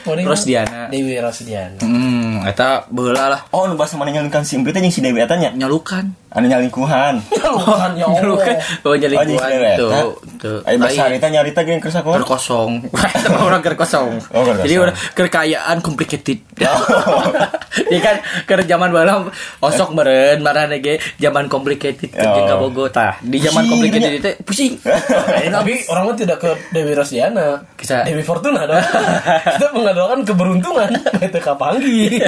Morning 0.05 0.27
Rosdiana. 0.27 0.87
Dewi 0.89 1.19
Rosdiana. 1.19 1.79
Hmm, 1.79 2.43
Eta 2.43 2.87
beula 2.87 3.27
lah 3.27 3.41
Oh, 3.51 3.65
nu 3.65 3.75
bahasa 3.75 3.95
mana 3.95 4.11
nyalingkan 4.11 4.43
sim 4.43 4.63
teh 4.65 4.73
jeung 4.73 4.89
si 4.89 5.01
Dewi 5.01 5.19
eta 5.19 5.35
nya. 5.35 5.51
nyalukan. 5.51 6.15
Anu 6.31 6.47
nyalingkuhan. 6.47 7.23
Bukan 7.55 7.91
ya 7.95 8.07
Nyalukan. 8.11 8.55
Oh 8.83 8.91
Oh, 8.91 8.95
si 8.95 9.07
eta. 9.07 9.79
tuh. 9.79 9.91
Tuh. 10.37 10.59
Ayo 10.63 10.77
bahasa 10.79 11.03
harita 11.05 11.27
nyarita 11.29 11.61
geuning 11.63 11.79
keur 11.79 11.91
sakola. 11.91 12.19
Ker 12.19 12.27
kosong. 12.29 12.73
Orang 13.47 13.63
ker 13.63 13.75
kosong. 13.75 14.19
Oh, 14.31 14.43
Jadi 14.43 14.75
orang 14.75 14.95
kekayaan 15.15 15.79
complicated. 15.79 16.43
Iya 17.91 18.01
kan 18.01 18.17
ke 18.47 18.55
zaman 18.71 18.95
balam 18.95 19.29
osok 19.59 19.99
meren 19.99 20.39
marah 20.47 20.71
ge 20.79 21.03
zaman 21.19 21.51
complicated 21.51 22.11
ke 22.15 22.23
Oh. 22.25 22.35
jeung 22.39 22.61
Bogota. 22.71 23.19
Di 23.21 23.39
zaman 23.43 23.67
complicated 23.67 24.11
nya. 24.11 24.21
itu 24.21 24.31
pusing. 24.47 24.73
Tapi 25.55 25.73
orang 25.91 26.05
mah 26.11 26.17
tidak 26.17 26.39
ke 26.41 26.51
Dewi 26.71 26.93
Rosdiana. 26.95 27.63
Kisah. 27.79 28.07
Dewi 28.07 28.23
Fortuna 28.23 28.67
dong. 28.67 28.79
Kita 29.59 29.67
mengandalkan 29.75 30.21
keberuntungan. 30.23 30.91
Itu 31.21 31.39
kapanggi. 31.43 32.23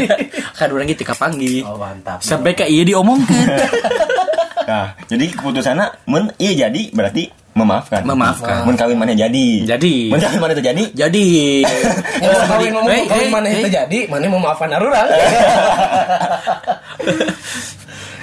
kan 0.59 0.69
orang 0.71 0.87
gitu 0.91 1.03
kapanggi. 1.07 1.63
Oh 1.63 1.79
mantap. 1.79 2.21
Sampai 2.23 2.55
ke 2.55 2.67
iya 2.67 2.83
diomongkan. 2.87 3.47
Nah, 4.67 4.87
jadi 5.07 5.25
keputusannya 5.31 5.87
men 6.05 6.35
iya 6.37 6.67
jadi 6.67 6.83
berarti 6.91 7.31
memaafkan. 7.55 8.05
Memaafkan. 8.05 8.67
Men 8.67 8.77
kawin 8.77 8.99
mana 8.99 9.15
jadi. 9.15 9.47
Jadi. 9.65 10.11
Men 10.13 10.21
kawin 10.21 10.39
mana 10.39 10.53
itu 10.53 10.61
jadi. 10.61 10.85
Jadi 11.07 11.27
mau 12.21 12.45
kawin 12.45 12.71
mau 12.75 12.83
Eh, 12.85 13.03
kawin 13.07 13.31
mana 13.31 13.49
itu 13.49 13.69
jadi, 13.69 13.99
mana 14.11 14.27
mau 14.27 14.41
maafkan 14.43 14.69
arurang. 14.69 15.09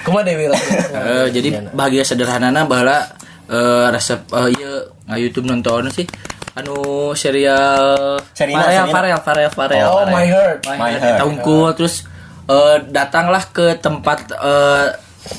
Kumaha 0.04 0.22
Dewi 0.22 0.46
Eh, 0.52 1.26
jadi 1.32 1.48
bahagia 1.72 2.04
sederhana 2.04 2.52
bahwa 2.68 3.08
eh, 3.48 3.86
resep 3.88 4.20
eh, 4.30 4.48
iya 4.52 4.72
nggak 5.08 5.20
YouTube 5.20 5.48
nonton 5.48 5.88
sih 5.88 6.04
anu 6.54 7.10
serial 7.12 8.20
Serina, 8.30 8.62
Farel. 8.62 8.86
Farel 8.92 9.18
Farel 9.18 9.50
Farel 9.50 9.86
Oh, 9.88 10.04
Farel. 10.04 10.12
My 10.12 10.26
Heart. 10.28 10.58
My 10.68 10.76
Heart. 10.78 11.00
Heart. 11.02 11.18
Tahunku 11.18 11.58
terus 11.74 11.94
eh, 12.46 12.76
datanglah 12.92 13.42
ke 13.48 13.80
tempat 13.80 14.28
eh, 14.30 14.86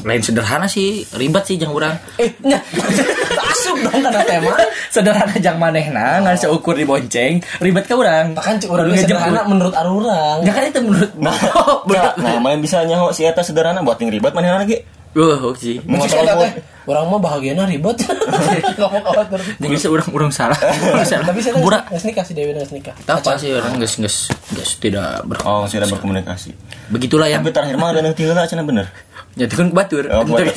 lain 0.01 0.18
sederhana 0.20 0.65
sih 0.65 0.88
ribet 1.12 1.44
sih 1.44 1.56
jang 1.56 1.70
urang 1.70 1.94
Eh, 2.15 2.34
nya. 2.42 2.58
Asup 3.51 3.77
dong 3.80 4.01
karena 4.01 4.22
tema. 4.22 4.54
sederhana 4.88 5.36
jang 5.36 5.56
manehna 5.56 6.20
ngan 6.20 6.36
seukur 6.36 6.74
di 6.74 6.84
bonceng 6.84 7.38
ribet 7.60 7.84
ke 7.84 7.94
urang 7.94 8.34
Bahkan 8.34 8.54
cik 8.58 8.70
urang 8.70 8.89
sederhana 8.92 9.46
menurut 9.46 9.74
arurang. 9.74 10.42
ya 10.42 10.51
kan 10.51 10.63
itu 10.63 10.80
menurut 10.80 11.12
Nah, 11.15 11.38
nah, 11.88 12.12
nah, 12.15 12.36
main 12.39 12.58
bisa 12.58 12.82
nyaho 12.82 13.10
si 13.10 13.24
eta 13.24 13.39
sederhana 13.39 13.80
buat 13.80 13.98
yang 13.98 14.10
ribet 14.10 14.32
mana 14.32 14.58
lagi. 14.58 14.82
Wah, 15.15 15.55
sih. 15.55 15.79
Saya 16.05 16.36
pun. 16.36 16.43
teh, 16.43 16.51
orang 16.86 17.07
mah 17.07 17.19
bahagiana 17.19 17.63
ribet. 17.63 17.95
Ngomong 18.75 19.00
khawatir. 19.01 19.39
Jadi 19.55 19.67
bisa 19.72 19.88
urang 19.88 20.10
urang 20.12 20.27
salah. 20.29 20.60
Salah. 21.07 21.24
Tapi 21.24 21.39
saya 21.39 21.55
Burak. 21.55 21.88
nggak 21.88 22.03
nikah 22.03 22.24
si 22.24 22.34
Dewi 22.36 22.51
nggak 22.51 22.67
nikah. 22.69 22.95
Tak 23.01 23.24
apa 23.24 23.39
sih 23.39 23.50
orang 23.50 23.79
guys 23.79 23.95
guys 23.95 24.17
guys 24.51 24.72
tidak 24.75 25.24
ber 25.24 25.39
Oh, 25.41 25.63
sudah 25.63 25.88
berkomunikasi. 25.88 26.51
begitulah 26.86 27.25
yang 27.25 27.39
Tapi 27.39 27.50
terakhir 27.50 27.75
mah 27.75 27.89
ada 27.89 28.01
yang 28.01 28.12
tinggal 28.12 28.43
cina 28.43 28.62
bener. 28.62 28.91
nyatukan 29.36 29.67
batur. 29.72 30.03
Oh, 30.10 30.24
buat- 30.24 30.48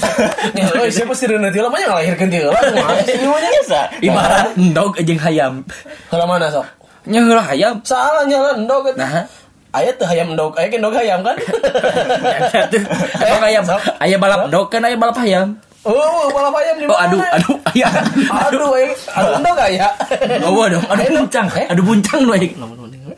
Ya, 0.53 0.67
oh, 0.69 0.87
siapa 0.89 1.11
sih 1.13 1.27
Rena 1.27 1.51
Tila 1.51 1.67
mah 1.67 1.79
yang 1.79 1.91
ngalahirkan 1.95 2.27
Tila? 2.27 2.51
Mana 2.51 3.03
sih 3.07 3.15
namanya? 3.17 3.49
Biasa. 3.53 3.81
Ibarat 4.01 4.47
endog 4.55 4.93
jeung 4.99 5.19
hayam. 5.19 5.53
Kalau 6.07 6.27
mana 6.27 6.47
sok? 6.47 6.67
Nyaheula 7.03 7.43
hayam. 7.43 7.79
Salah 7.83 8.23
nyala 8.23 8.55
endog. 8.55 8.87
Nah, 8.95 9.27
Ayat 9.69 9.95
tuh 10.01 10.09
hayam 10.09 10.33
endog, 10.33 10.57
ayat 10.57 10.73
endog 10.73 10.97
hayam 10.97 11.21
kan? 11.21 11.37
Emang 13.29 13.45
hayam. 13.45 13.65
Aya 14.01 14.17
balap 14.17 14.49
endog 14.49 14.67
kan 14.73 14.81
aya 14.81 14.97
balap 14.97 15.17
hayam. 15.21 15.61
Oh, 15.85 16.27
balap 16.33 16.53
ayam 16.57 16.75
di 16.81 16.85
Oh 16.85 16.97
mana? 16.97 17.05
aduh 17.05 17.21
aduh 17.23 17.57
aya. 17.71 17.89
Aduh, 18.49 18.71
eh, 18.77 18.91
aduh 19.15 19.55
aya. 19.57 19.89
Oh 20.45 20.65
aduh 20.65 20.81
aduh 20.83 21.05
buncang. 21.21 21.47
Aduh 21.53 21.85
buncang 21.85 22.21
nu 22.25 22.33
aing. 22.33 22.55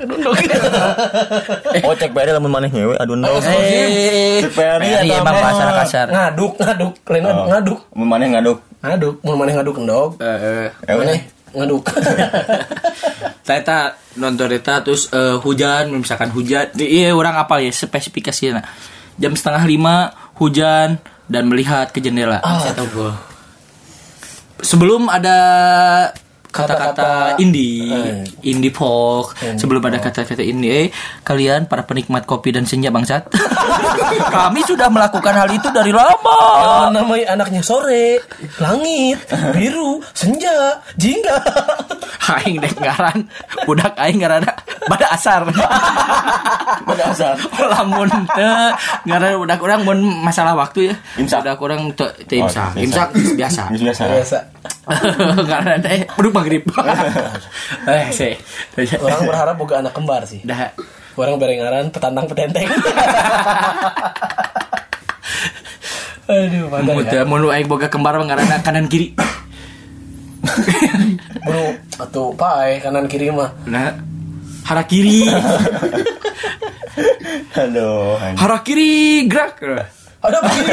Aduh 0.00 0.14
endog. 0.18 0.34
Oh, 1.86 1.94
cek 1.94 2.10
bae 2.10 2.26
lamun 2.26 2.50
maneh 2.50 2.70
ngewe 2.70 2.94
aduh 2.98 3.14
ndong. 3.14 3.40
Eh, 3.46 4.42
bae 4.50 5.06
iya 5.06 5.22
emang 5.22 5.34
bahasa 5.38 5.70
kasar. 5.82 6.06
Ngaduk, 6.10 6.58
ngaduk, 6.58 6.92
lain 7.06 7.22
ngaduk, 7.24 7.46
ngaduk. 7.46 7.78
Mun 7.94 8.06
maneh 8.10 8.26
ngaduk. 8.34 8.58
Ngaduk, 8.80 9.14
mau 9.22 9.36
mana 9.36 9.52
ngaduk 9.54 9.76
endog? 9.76 10.10
Eh, 10.18 10.66
Eh, 10.88 10.94
Mana 10.98 11.14
ngaduk. 11.56 11.86
Saya 13.46 13.94
nonton 14.14 14.50
eta 14.54 14.82
terus 14.84 15.10
eh, 15.10 15.36
hujan 15.42 15.90
misalkan 15.94 16.30
hujan 16.30 16.70
di 16.74 17.02
iya 17.02 17.14
orang 17.14 17.38
apal 17.38 17.62
ya 17.62 17.70
spesifikasinya. 17.70 18.62
Jam 19.20 19.36
setengah 19.36 19.64
lima 19.66 20.14
hujan 20.38 21.02
dan 21.30 21.42
melihat 21.50 21.90
ke 21.90 21.98
jendela. 22.00 22.40
Saya 22.42 22.74
tahu 22.74 22.88
gua 22.94 23.30
sebelum 24.62 25.08
ada 25.08 25.38
kata-kata 26.50 27.08
indie 27.36 27.86
Eh. 27.86 28.26
indie 28.44 28.68
folk 28.68 29.32
sebelum 29.54 29.80
ada 29.82 29.98
kata-kata 29.98 30.40
indie 30.40 30.70
eh, 30.70 30.88
kalian 31.20 31.64
para 31.64 31.82
penikmat 31.82 32.22
kopi 32.22 32.50
dan 32.50 32.64
senja 32.64 32.88
bangsat 32.88 33.30
kami 34.34 34.60
sudah 34.62 34.86
melakukan 34.86 35.32
hal 35.32 35.48
itu 35.48 35.68
dari 35.68 35.90
lama 35.90 36.38
Yang 36.60 36.90
namanya 36.92 37.26
anaknya 37.30 37.62
sore, 37.62 38.18
langit, 38.56 39.18
biru, 39.52 40.02
senja, 40.12 40.78
jingga. 40.94 41.38
aing 42.30 42.58
dek 42.58 42.74
ngaran 42.76 43.26
budak 43.64 43.94
aing 43.96 44.18
ngaran 44.18 44.42
pada 44.84 45.06
asar 45.10 45.42
Pada 46.80 47.04
asal. 47.06 47.34
lamun 47.60 48.06
teu 48.28 48.54
ngaran 49.04 49.34
budak 49.36 49.60
orang 49.60 49.80
mun 49.82 49.98
masalah 50.20 50.54
waktu 50.54 50.90
ya 50.90 50.94
Imsak. 51.16 51.42
budak 51.42 51.58
orang 51.60 51.80
teu 51.92 52.06
Oh, 52.06 52.14
imsak 52.38 52.70
imsak. 52.76 53.08
biasa 53.34 53.62
biasa. 53.68 54.02
Biasa. 54.06 54.38
karena 55.44 55.74
teh 55.78 56.06
perlu 56.08 56.30
maghrib 56.40 56.64
eh 57.92 58.08
sih 58.10 58.34
Orang 58.96 59.28
berharap 59.28 59.54
boga 59.54 59.78
anak 59.78 59.92
kembar 59.92 60.24
sih. 60.24 60.40
dah 60.40 60.72
Orang 61.14 61.36
berengaran 61.36 61.92
petantang 61.92 62.24
petenteng. 62.24 62.64
Aduh, 66.30 66.70
mun 66.70 67.02
ya. 67.02 67.10
teu 67.10 67.24
mun 67.26 67.42
aing 67.50 67.66
boga 67.66 67.90
kembar 67.90 68.14
mah 68.14 68.30
ngaranna 68.30 68.62
kanan 68.62 68.86
kiri 68.86 69.18
Bro, 71.42 71.74
atau 71.98 72.30
pae 72.32 72.78
kanan 72.78 73.10
kiri 73.10 73.34
mah. 73.34 73.50
nah 73.66 73.98
hara 74.62 74.86
kiri 74.86 75.26
Aduh. 77.58 78.14
anjing. 78.22 78.38
hara 78.38 78.58
kiri 78.62 79.26
gerak 79.26 79.58
Ada 80.20 80.36
begini. 80.44 80.72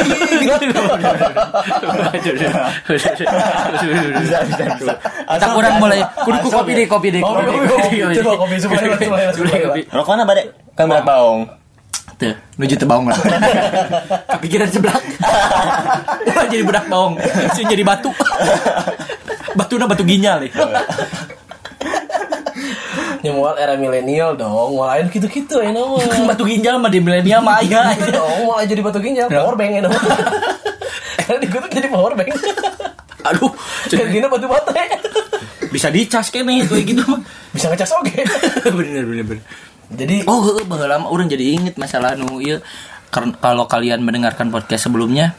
Bisa 4.19 4.37
bisa 4.43 4.63
bisa. 4.75 4.93
Tak 5.23 5.49
kurang 5.55 5.79
mulai 5.79 6.03
kudu 6.19 6.37
ku 6.43 6.49
kopi 6.51 6.71
deh 6.75 6.85
kopi 6.85 7.07
deh 7.15 7.21
Kopi, 7.23 7.43
kopi, 7.47 7.95
kopi. 8.03 8.15
Coba 8.19 8.31
kopi, 8.43 8.55
supaya 8.59 9.31
supaya 9.31 9.67
Rokokna 9.95 10.23
bade. 10.27 10.51
Kan 10.75 10.91
berat 10.91 11.07
baung. 11.07 11.47
Tuh, 12.17 12.33
nuju 12.57 12.73
teu 12.81 12.89
baong 12.89 13.05
lah. 13.13 13.17
Kepikiran 14.35 14.67
sebelah. 14.73 14.97
Ulah 16.25 16.45
jadi 16.53 16.63
budak 16.65 16.85
baong. 16.89 17.13
Langsung 17.21 17.69
jadi 17.69 17.83
batu. 17.85 18.09
Batuna 19.53 19.85
batu 19.91 20.01
ginjal 20.01 20.41
nih. 20.41 20.51
Ya 23.19 23.31
mau 23.31 23.50
era 23.51 23.74
milenial 23.74 24.33
dong, 24.33 24.51
mau 24.74 24.86
lain 24.86 25.07
gitu-gitu 25.07 25.57
ya 25.57 25.74
nama. 25.75 25.97
batu 26.25 26.43
ginjal 26.43 26.77
mah 26.77 26.88
di 26.88 27.00
milenial 27.00 27.41
mah 27.41 27.59
aya. 27.59 27.93
dong, 28.15 28.45
mau 28.45 28.59
jadi 28.59 28.79
batu 28.79 29.00
ginjal, 29.00 29.27
power 29.27 29.55
bank 29.55 29.71
ya 29.71 29.81
nama. 29.86 30.00
Karena 31.17 31.39
dikutuk 31.41 31.71
jadi 31.71 31.88
power 31.88 32.13
bank. 32.13 32.29
Aduh, 33.25 33.51
Dan 33.88 34.07
gini 34.07 34.25
batu 34.25 34.47
baterai. 34.47 34.88
bisa 35.67 35.91
dicas 35.91 36.31
kene 36.31 36.63
kayak 36.63 36.86
gitu. 36.88 37.03
Bisa 37.51 37.67
ngecas 37.67 37.91
oke. 37.93 38.15
bener 38.71 39.03
bener 39.03 39.25
bener. 39.25 39.43
Jadi 39.88 40.24
Oh, 40.24 40.39
heueuh, 40.41 40.63
baheula 40.63 40.95
mah 40.97 41.12
urang 41.12 41.27
jadi 41.27 41.59
inget 41.59 41.75
masalah 41.75 42.15
nu. 42.15 42.39
Karena 43.07 43.31
kalau 43.36 43.67
kalian 43.67 44.00
mendengarkan 44.00 44.47
podcast 44.47 44.88
sebelumnya 44.88 45.36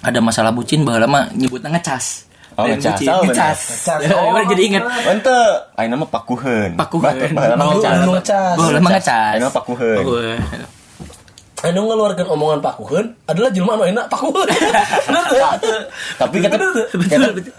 ada 0.00 0.20
masalah 0.20 0.52
bucin 0.52 0.84
baheula 0.84 1.08
mah 1.08 1.32
nyebutnya 1.32 1.72
ngecas. 1.72 2.28
Oh, 2.54 2.62
Lain 2.70 2.78
ngecas. 2.78 2.98
Oh, 3.10 3.22
ngecas. 3.26 3.60
Oh, 4.14 4.38
jadi 4.46 4.62
inget. 4.62 4.82
Ente, 5.10 5.38
ayeuna 5.74 5.98
mah 5.98 6.08
pakuheun. 6.10 6.78
Pakuheun. 6.78 7.34
Baheula 7.34 8.06
ngecas. 8.14 8.54
Baheula 8.54 8.80
ngecas. 8.80 9.38
Pakuheun. 9.50 9.98
Pakuheun. 9.98 10.40
anu 11.64 11.88
ngeluarkan 11.88 12.28
omongan 12.28 12.60
pakuheun 12.60 13.16
adalah 13.24 13.48
jelma 13.48 13.80
anu 13.80 13.88
enak 13.88 14.04
tuh? 14.12 14.44
Tapi 16.20 16.36
kata 16.44 16.56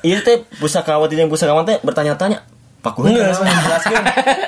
iya 0.06 0.22
teh 0.22 0.46
pusakawan 0.62 1.10
yang 1.10 1.26
pusakawan 1.26 1.66
teh 1.66 1.82
bertanya-tanya 1.82 2.46
pakuheun. 2.86 3.18
Nges, 3.18 3.42
menjelaskan, 3.42 4.02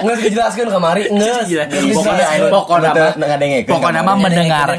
nges 0.05 0.19
jelaskan 0.29 0.65
kamari. 0.69 1.09
Nges 1.09 1.49
Pokoknya 1.49 2.25
dijelaskeun. 2.29 2.51
pokoknya 2.53 2.89
mah 2.93 3.11
pokoknya 3.65 4.01
mah 4.05 4.15
mendengarkan 4.21 4.77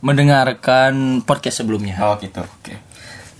mendengarkan 0.00 0.92
podcast 1.24 1.64
sebelumnya. 1.64 1.96
Oh 2.00 2.16
gitu. 2.20 2.40
Oke. 2.44 2.89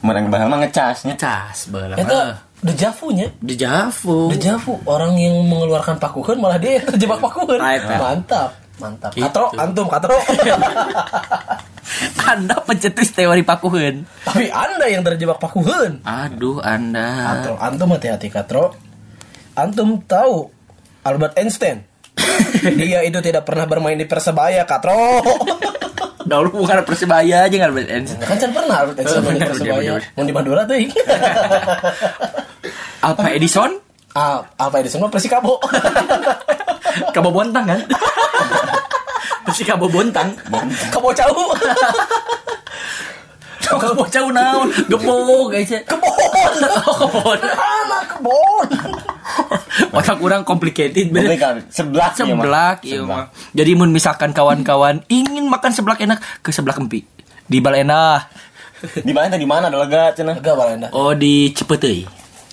Menang 0.00 0.33
bahal 0.33 0.49
mah 0.49 0.64
ngecas 0.64 1.04
nya. 1.04 1.12
Ngecas 1.12 1.69
baheula 1.69 1.95
Itu 2.00 2.16
mah. 2.16 2.40
dejavunya. 2.64 3.26
Dejavu. 3.40 4.33
Dejavu 4.33 4.80
orang 4.88 5.12
yang 5.21 5.37
mengeluarkan 5.45 6.00
pakuheun 6.00 6.40
malah 6.40 6.57
dia 6.57 6.80
yang 6.80 6.87
terjebak 6.88 7.21
pakuheun. 7.21 7.61
Right, 7.61 7.85
right. 7.85 8.00
Mantap, 8.00 8.50
mantap. 8.80 9.12
Gitu. 9.12 9.25
Katro, 9.28 9.52
antum 9.61 9.87
katro. 9.92 10.16
Anda 12.33 12.57
pencetus 12.64 13.12
teori 13.12 13.45
pakuheun. 13.45 14.09
Tapi 14.25 14.49
Anda 14.49 14.88
yang 14.88 15.04
terjebak 15.04 15.37
pakuheun. 15.37 16.00
Aduh, 16.00 16.64
Anda. 16.64 17.37
Katro, 17.37 17.54
antum 17.61 17.92
hati-hati 17.92 18.33
katro. 18.33 18.73
Antum 19.52 20.00
tahu 20.07 20.49
Albert 21.04 21.37
Einstein. 21.37 21.89
Dia 22.61 23.00
itu 23.09 23.19
tidak 23.23 23.47
pernah 23.47 23.64
bermain 23.64 23.97
di 23.97 24.07
Persebaya, 24.07 24.67
katro. 24.67 25.23
Dahulu 26.26 26.49
bukan 26.64 26.85
Persebaya 26.85 27.47
aja 27.47 27.55
nggak 27.55 27.90
Ens. 27.90 28.11
kan 28.21 28.37
kan 28.37 28.50
pernah 28.52 28.79
main 29.26 29.37
di 29.38 29.47
Persebaya. 29.47 29.93
Mau 30.17 30.25
di 30.25 30.35
Madura 30.35 30.62
tuh. 30.67 30.76
Alpha 33.00 33.29
Edison 33.33 33.81
ah, 34.12 34.45
apa 34.59 34.85
itu 34.85 34.93
semua 34.93 35.09
Persikabo. 35.09 35.57
Kabo 37.14 37.31
Bontang 37.31 37.64
kan? 37.64 37.81
Persikabo 39.47 39.87
Bontang. 39.88 40.37
Kabo 40.93 41.14
jauh. 41.14 41.55
Kabo 43.71 44.02
jauh 44.11 44.31
naon? 44.35 44.69
Gebok 44.90 45.55
guys. 45.55 45.71
ya. 45.71 45.81
Kebon. 45.87 46.52
Oh, 46.90 46.95
kebon. 47.07 47.38
Anak 47.38 48.05
kebon. 48.11 48.69
Otak 49.96 50.16
kurang 50.18 50.42
complicated 50.42 51.10
bener. 51.10 51.37
Seblak. 51.68 52.14
Seblak, 52.14 52.78
iya 52.82 53.00
mah. 53.02 53.30
Jadi 53.50 53.70
mun 53.75 53.90
misalkan 53.90 54.30
kawan-kawan 54.30 55.02
ingin 55.06 55.46
makan 55.46 55.70
seblak 55.70 55.99
enak 55.99 56.20
ke 56.40 56.50
seblak 56.50 56.76
empi. 56.76 57.04
Di 57.44 57.58
Balena. 57.58 58.20
Di 59.06 59.12
mana 59.12 59.37
di 59.37 59.44
mana 59.44 59.68
ada 59.68 59.76
lega 59.76 60.08
cenah? 60.10 60.40
Lega 60.40 60.52
balenda. 60.56 60.88
Oh 60.92 61.12
di 61.12 61.52
Cepeteuy. 61.52 62.08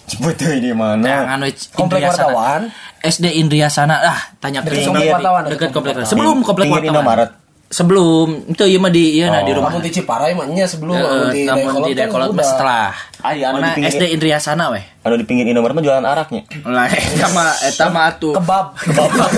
Cepet 0.07 0.39
euy 0.39 0.60
di 0.63 0.72
Nah, 0.72 0.96
mana? 0.96 1.36
anu 1.36 1.51
Komplek 1.75 2.03
wartawan. 2.03 2.72
SD 3.00 3.43
Indriasana. 3.43 4.00
Ah, 4.00 4.19
tanya 4.39 4.63
ke 4.63 4.72
Dekat 4.72 4.88
komplek 4.88 5.12
wartawan. 5.12 5.43
dekat 5.48 5.69
komplek 5.72 5.93
sebelum 6.07 6.43
komplek 6.43 6.67
wartawan. 6.72 6.91
Indomaret. 6.96 7.31
Sebelum 7.68 8.48
itu 8.48 8.64
iya 8.64 8.80
mah 8.80 8.88
di 8.88 9.04
iya 9.14 9.28
nah 9.28 9.44
di 9.44 9.52
Oh. 9.52 9.60
rumah. 9.60 9.68
Namun 9.70 9.84
di 9.84 9.92
Ciparai 9.92 10.32
mah 10.32 10.48
nya 10.48 10.64
sebelum 10.64 10.96
namun 10.96 11.28
di 11.30 11.44
Eh, 11.44 11.52
namun 11.66 11.84
di 11.84 11.92
Dayakolot 11.94 12.26
kan 12.26 12.32
mah 12.32 12.38
udah. 12.38 12.48
setelah. 12.48 12.88
Ah, 13.20 13.32
iya, 13.32 13.46
anu 13.50 13.60
Mana 13.60 13.68
di 13.68 13.72
pinggir- 13.76 13.92
SD 13.92 14.04
Indriasana 14.10 14.66
weh. 14.72 14.84
Anu 15.02 15.14
di 15.14 15.26
pinggir 15.26 15.44
Indomaret 15.46 15.76
mah 15.76 15.84
jualan 15.84 16.00
araknya. 16.02 16.42
Lah, 16.64 16.88
eta 16.88 17.28
mah 17.30 17.52
eta 17.60 17.86
mah 17.90 18.04
atuh. 18.08 18.34
Kebab. 18.34 18.66
Kebab. 18.78 19.30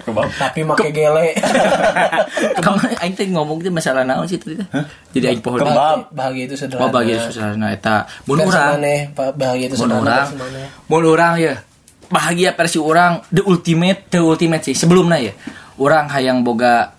Kebab. 0.00 0.24
Tapi 0.32 0.60
make 0.62 0.88
gele. 0.88 1.34
Kamu 2.62 2.76
aing 2.96 3.14
teh 3.14 3.26
ngomong 3.26 3.58
teh 3.58 3.70
masalah 3.70 4.02
naon 4.02 4.22
sih 4.24 4.38
tadi 4.38 4.54
teh? 4.54 4.66
Jadi 5.12 5.24
aing 5.28 5.42
pohon. 5.42 5.58
Kebab. 5.58 6.10
Bahagia 6.10 6.44
itu 6.46 6.54
sederhana. 6.54 6.86
Oh 6.86 6.90
bagi 6.90 7.18
susahna 7.18 7.66
eta 7.70 8.06
mun 8.24 8.38
urang. 8.38 8.78
bahagia 9.34 9.66
itu 9.66 9.76
Mun 9.76 9.90
sederhana. 9.90 10.30
Mun 10.86 11.02
urang 11.02 11.34
ya. 11.36 11.58
Bahagia 12.06 12.52
versi 12.52 12.78
urang 12.78 13.18
the 13.28 13.42
ultimate, 13.42 14.06
the 14.08 14.20
ultimate 14.20 14.62
sih. 14.62 14.76
Sebelumnya 14.76 15.18
ya. 15.20 15.32
Urang 15.74 16.06
hayang 16.06 16.46
boga 16.46 16.94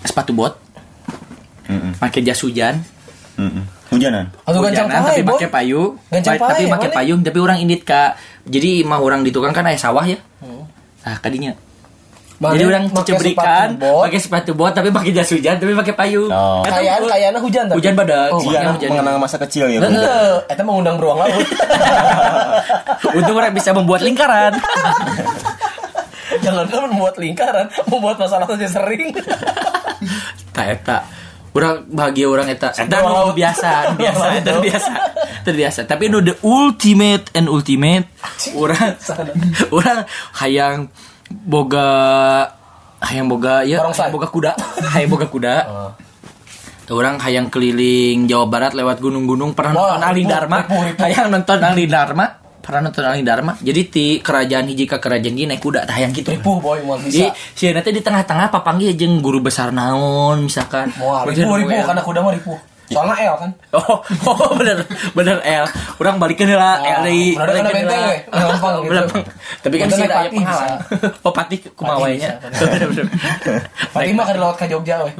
sepatu 0.00 0.30
bot, 0.30 0.54
Heeh. 1.64 1.92
pakai 1.96 2.20
jas 2.22 2.38
hujan, 2.40 2.78
Heeh. 3.34 3.64
Hujanan. 3.88 4.28
Atau 4.42 4.60
gancang 4.60 4.84
tapi 4.84 5.24
pakai 5.24 5.48
payung, 5.48 5.96
Gancang 6.06 6.36
Pa- 6.36 6.52
tapi 6.52 6.68
pakai 6.68 6.90
payung, 6.92 7.20
tapi 7.22 7.38
orang 7.38 7.56
indit 7.58 7.82
kak. 7.82 8.20
Jadi 8.44 8.84
mah 8.84 8.98
orang 8.98 9.22
di 9.22 9.30
tukang 9.30 9.50
kan 9.50 9.64
aya 9.64 9.76
sawah 9.76 10.04
ya. 10.04 10.20
Nah, 11.00 11.16
kadinya. 11.18 11.56
Maneh 12.38 12.54
Jadi 12.54 12.64
orang 12.68 12.84
bot. 12.86 13.02
pakai 14.04 14.20
sepatu 14.20 14.52
bot 14.52 14.70
tapi 14.70 14.92
pakai 14.92 15.10
jas 15.10 15.26
hujan, 15.26 15.56
tapi 15.56 15.72
pakai 15.74 15.90
payung. 15.90 16.28
Oh. 16.28 16.62
Eta 16.62 16.78
Kayaan 16.78 17.02
kayana 17.02 17.38
hujan 17.40 17.64
tapi. 17.66 17.76
Hujan 17.80 17.94
badak. 17.96 18.28
Oh, 18.28 18.38
Iya, 18.40 18.60
Iya, 18.60 18.70
hujan. 18.70 18.88
mengenang 18.92 19.16
masa 19.18 19.36
kecil 19.38 19.66
ya. 19.66 19.80
Heeh. 19.80 20.32
Eta 20.46 20.62
mengundang 20.62 21.00
beruang 21.00 21.18
laut. 21.18 21.34
Untung 23.18 23.34
orang 23.34 23.50
bisa 23.50 23.72
membuat 23.72 24.02
lingkaran. 24.02 24.52
Jangan 26.44 26.68
kan 26.68 26.86
membuat 26.86 27.16
lingkaran, 27.16 27.66
membuat 27.88 28.20
masalah 28.20 28.46
saja 28.46 28.68
sering. 28.68 29.10
Tak 30.54 30.66
eta. 30.68 30.98
Orang 31.54 31.90
bahagia 31.90 32.26
orang 32.30 32.46
eta. 32.52 32.70
Eta 32.70 32.86
Beruang 32.86 33.02
nu 33.02 33.14
laut. 33.32 33.34
biasa, 33.34 33.98
biasa, 33.98 34.24
eta 34.38 34.50
laut. 34.54 34.62
biasa. 34.62 34.92
Terbiasa. 35.48 35.80
Tapi 35.88 36.12
nu 36.12 36.20
the 36.20 36.36
ultimate 36.44 37.32
and 37.34 37.48
ultimate 37.48 38.06
orang 38.54 38.94
orang 39.72 39.98
hayang 40.44 40.92
boga 41.28 41.88
hayang 43.00 43.26
boga 43.30 43.64
ya 43.64 43.80
hayang 43.96 44.12
boga 44.12 44.28
kuda 44.28 44.52
hayang 44.92 45.10
boga 45.10 45.26
kuda 45.30 45.54
orang 46.88 47.20
hayang 47.20 47.52
keliling 47.52 48.24
Jawa 48.24 48.48
Barat 48.48 48.72
lewat 48.72 48.96
gunung-gunung 49.04 49.52
pernah 49.52 49.76
Wah, 49.76 49.96
nonton 49.96 50.08
Ali 50.08 50.24
Dharma 50.24 50.58
hayang 50.96 51.28
nonton 51.28 51.58
Ali 51.60 51.84
Dharma 51.84 52.37
nonton 52.68 53.00
Ali 53.00 53.24
Dharma 53.24 53.56
jadi 53.58 53.80
di 53.88 54.06
kerajaan 54.20 54.68
hiji 54.68 54.84
ka 54.84 55.00
kerajaan 55.00 55.32
gini 55.32 55.48
naik 55.48 55.64
kuda 55.64 55.88
tah 55.88 55.96
hayang 55.96 56.12
gitu 56.12 56.28
Ripuh 56.28 56.60
boy 56.60 56.84
mau 56.84 57.00
bisa. 57.00 57.32
si 57.56 57.72
nanti 57.72 57.88
di 57.88 58.04
tengah-tengah 58.04 58.52
papanggih 58.52 58.92
jeung 58.92 59.24
guru 59.24 59.40
besar 59.40 59.72
naon 59.72 60.44
misalkan 60.44 60.92
Mau 61.00 61.24
ripuh 61.24 61.56
ripuh 61.56 61.72
WL. 61.72 61.88
karena 61.88 62.02
kuda 62.04 62.20
mah 62.20 62.32
ripuh. 62.36 62.58
Soalnya 62.88 63.20
L 63.20 63.36
kan. 63.36 63.50
Oh, 63.76 64.00
oh 64.00 64.48
bener 64.60 64.80
bener 65.12 65.36
L. 65.44 65.68
Orang 66.00 66.16
balikin 66.16 66.48
lah 66.56 66.80
Oh, 66.80 66.88
L 66.88 67.04
dari 67.04 67.36
ada 67.36 67.52
balikin 67.60 67.84
we. 67.84 68.16
Gampang 68.32 68.74
gitu. 68.80 69.18
Tapi 69.60 69.74
kan 69.76 69.88
sih 69.92 70.08
pati 70.08 70.28
penghalang. 70.32 70.80
Oh, 71.20 71.32
pati 71.36 71.56
kumawainya. 71.76 72.40
Pati 73.92 74.10
mah 74.16 74.24
kada 74.24 74.40
lewat 74.40 74.56
ka 74.56 74.64
Jogja 74.64 75.04
we. 75.04 75.12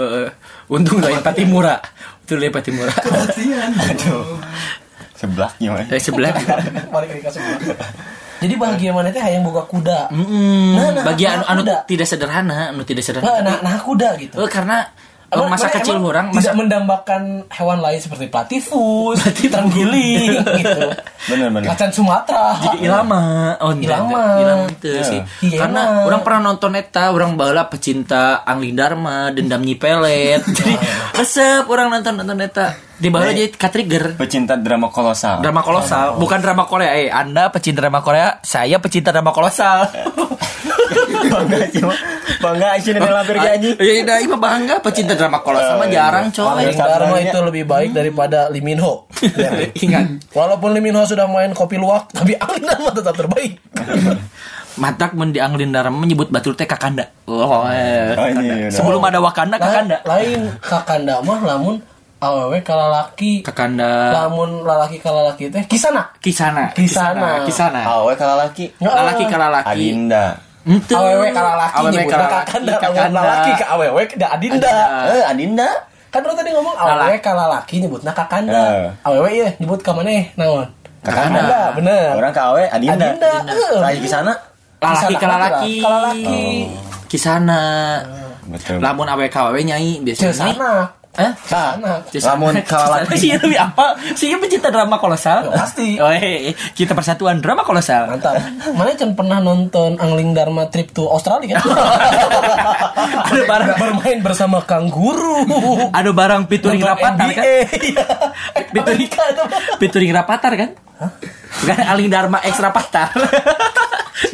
Untung 0.73 0.97
lain 1.05 1.21
pati 1.21 1.45
murah. 1.45 1.77
Itu 2.25 2.41
lain 2.41 2.49
pati 2.49 2.73
murah. 2.73 2.97
Aduh. 3.93 4.41
Dari 5.19 5.99
sebelah. 5.99 6.33
Balik 6.95 7.19
ke 7.19 7.31
sebelah. 7.31 7.59
Jadi 8.39 8.55
bahagia 8.55 8.95
mana 8.95 9.11
teh 9.11 9.19
hayang 9.19 9.43
boga 9.43 9.67
kuda. 9.67 10.15
Mm, 10.15 10.71
Nah, 10.79 10.89
nah, 10.95 11.03
bagi 11.03 11.27
nah, 11.27 11.43
anu, 11.43 11.45
anu 11.51 11.61
kuda. 11.67 11.77
tidak 11.91 12.07
sederhana, 12.07 12.71
anu 12.71 12.83
tidak 12.87 13.03
Nah, 13.03 13.09
sederhana. 13.11 13.43
nah, 13.43 13.57
nah 13.67 13.77
kuda 13.83 14.15
gitu. 14.15 14.39
Eh, 14.39 14.47
karena 14.47 14.87
Emang- 15.31 15.51
masa 15.51 15.67
emang- 15.67 15.77
kecil 15.77 15.97
orang 15.99 16.27
tidak 16.31 16.41
masa 16.41 16.51
mendambakan 16.55 17.23
hewan 17.49 17.79
lain 17.79 17.99
seperti 17.99 18.25
platifus, 18.27 19.21
terenggiling 19.45 20.41
gitu. 20.57 20.83
Bener 21.27 21.49
bener. 21.51 21.69
Macan 21.69 21.91
Sumatera. 21.91 22.57
jadi 22.59 22.79
ilama 22.83 23.21
oh 23.59 23.71
enggak, 23.71 23.93
Ilama. 23.93 24.09
enggak. 24.09 24.41
ilama 24.41 24.65
itu 24.71 24.89
Ya. 24.89 25.03
sih 25.05 25.21
Hiena. 25.43 25.59
karena 25.59 25.81
orang 26.03 26.21
pernah 26.23 26.41
nonton 26.47 26.73
eta 26.75 27.05
orang 27.11 27.35
baheula 27.35 27.65
pecinta 27.67 28.23
Angling 28.43 28.73
Dharma 28.73 29.29
dendam 29.29 29.61
nyi 29.61 29.75
pelet 29.75 30.41
jadi 30.57 30.75
resep 31.13 31.65
orang 31.67 31.91
nonton 31.91 32.15
nonton 32.17 32.39
eta 32.41 32.67
di 32.95 33.09
baheula 33.09 33.31
jadi 33.31 33.53
ka 33.53 33.69
trigger 33.69 34.17
Pecinta 34.17 34.57
drama 34.57 34.89
kolosal. 34.89 35.39
drama 35.39 35.61
kolosal 35.61 36.17
bukan 36.17 36.39
drama 36.39 36.65
Korea 36.65 36.97
eh 36.97 37.09
anda 37.09 37.49
pecinta 37.49 37.79
drama 37.81 38.01
Korea 38.01 38.41
saya 38.41 38.79
pecinta 38.79 39.11
drama 39.11 39.31
kolosal 39.31 39.93
Bangga 41.27 41.59
sih 41.75 41.83
mah. 41.83 41.99
Bangga 42.39 42.69
sih 42.79 42.91
ini 42.95 43.01
lampir 43.03 43.37
janji. 43.43 43.71
ya 43.77 43.93
udah 44.07 44.17
ini 44.23 44.29
mah 44.31 44.41
bangga 44.41 44.75
pecinta 44.79 45.19
drama 45.19 45.43
kolosal 45.43 45.75
mah 45.81 45.89
jarang 45.91 46.31
coy 46.31 46.71
Dharma 46.71 47.17
itu 47.19 47.39
lebih 47.43 47.65
baik 47.67 47.91
daripada 47.91 48.47
Lee 48.49 48.63
Min 48.63 48.79
Ho. 48.79 49.11
ingat 49.85 50.31
Walaupun 50.31 50.71
Lee 50.73 50.85
Min 50.85 50.95
Ho 50.95 51.03
sudah 51.03 51.27
main 51.27 51.51
kopi 51.53 51.77
luwak, 51.77 52.09
tapi 52.15 52.39
Angling 52.39 52.67
Dharma 52.67 52.91
tetap 52.95 53.15
terbaik. 53.19 53.59
matak 54.79 55.11
men 55.19 55.35
di 55.35 55.43
Dharma 55.43 55.99
menyebut 55.99 56.31
batur 56.31 56.55
teh 56.55 56.63
kakanda 56.63 57.11
oh, 57.27 57.67
eh, 57.67 58.15
Oh, 58.15 58.71
sebelum 58.71 59.03
ada 59.03 59.19
Wakanda 59.19 59.59
kakanda 59.59 59.99
Lain 60.07 60.55
kakanda 60.63 61.19
mah 61.19 61.43
lamun 61.43 61.83
awewe 62.23 62.63
kalalaki. 62.63 63.43
kakanda 63.43 64.15
Lamun 64.15 64.63
lalaki 64.63 65.03
kalalaki 65.03 65.51
teh 65.51 65.67
kisana. 65.67 66.15
kisana 66.23 66.71
Kisana. 66.75 67.43
kisana 67.43 67.83
Awe 67.87 68.15
kalau 68.15 68.39
laki. 68.39 68.71
lalaki 68.79 69.23
ke 69.27 69.37
lalaki 69.39 69.67
Adinda. 69.67 70.48
Ente. 70.69 70.93
Awewe 70.95 71.27
kalalaki 71.33 71.75
Awewe 71.81 71.93
nyebutna 71.97 72.17
kalalaki, 72.21 72.45
kakanda. 72.45 72.73
Kakanda. 72.77 73.09
lalaki 73.25 73.51
ke 73.57 73.65
awewe 73.65 74.03
ke 74.05 74.15
adinda. 74.21 74.73
Eh, 75.09 75.23
Adinda. 75.33 75.69
Kan 76.13 76.21
lu 76.25 76.33
tadi 76.37 76.51
ngomong 76.53 76.77
awewe 76.77 77.17
kalalaki 77.25 77.75
nyebutna 77.81 78.13
kakanda. 78.13 78.61
Eh. 78.77 78.89
Awewe 79.09 79.31
ya 79.33 79.49
nyebut 79.57 79.81
ka 79.81 79.97
maneh 79.97 80.29
naon? 80.37 80.69
Kakanda. 81.01 81.41
Kakanda, 81.41 81.61
bener. 81.73 82.07
Orang 82.21 82.33
ke 82.37 82.41
Awe 82.45 82.63
Adinda. 82.69 83.07
Adinda. 83.17 83.33
heeh. 83.49 83.77
Lagi 83.81 84.01
di 84.05 84.11
sana. 84.11 84.33
lalaki 84.79 85.15
ke 85.17 85.19
Kisana, 85.19 85.35
lalaki 85.35 85.73
kalalaki. 85.83 86.43
kisana 87.11 87.61
Betul. 88.49 88.79
lamun 88.79 89.09
awe 89.11 89.27
kawe 89.27 89.59
nyai 89.59 90.01
biasanya 90.07 90.33
Cesana. 90.55 90.73
Eh 91.19 91.33
Sana. 91.45 92.07
Lamun 92.07 92.55
kalalaki. 92.63 93.19
sih 93.19 93.35
lebih 93.35 93.59
apa 93.59 93.99
sih 94.15 94.31
pecinta 94.39 94.71
drama 94.71 95.03
kolosal 95.03 95.51
Ya, 95.51 95.67
pasti. 95.67 95.99
oh, 96.03 96.15
eh, 96.15 96.55
kita 96.79 96.95
persatuan 96.95 97.43
drama 97.43 97.67
kolosal 97.67 98.07
Mantap. 98.07 98.39
Mana 98.79 98.95
kan 98.95 99.19
pernah 99.19 99.43
nonton 99.43 99.99
Angling 99.99 100.31
Dharma 100.31 100.71
trip 100.71 100.95
to 100.95 101.11
Australia 101.11 101.59
kan? 101.59 101.67
ada 103.35 103.43
barang 103.45 103.73
bermain 103.77 104.19
bersama 104.23 104.63
kanguru. 104.63 105.43
ada 105.91 106.11
barang 106.15 106.47
pituring 106.47 106.83
rapatar 106.91 107.29
kan 107.35 107.45
Iya. 107.45 108.07
pituring 108.71 109.11
itu. 109.11 109.45
pituring 109.83 110.11
rapatar 110.15 110.53
kan 110.55 110.71
bukan 111.63 111.79
aling 111.83 112.09
dharma 112.11 112.39
X 112.43 112.59
rapatar 112.59 113.11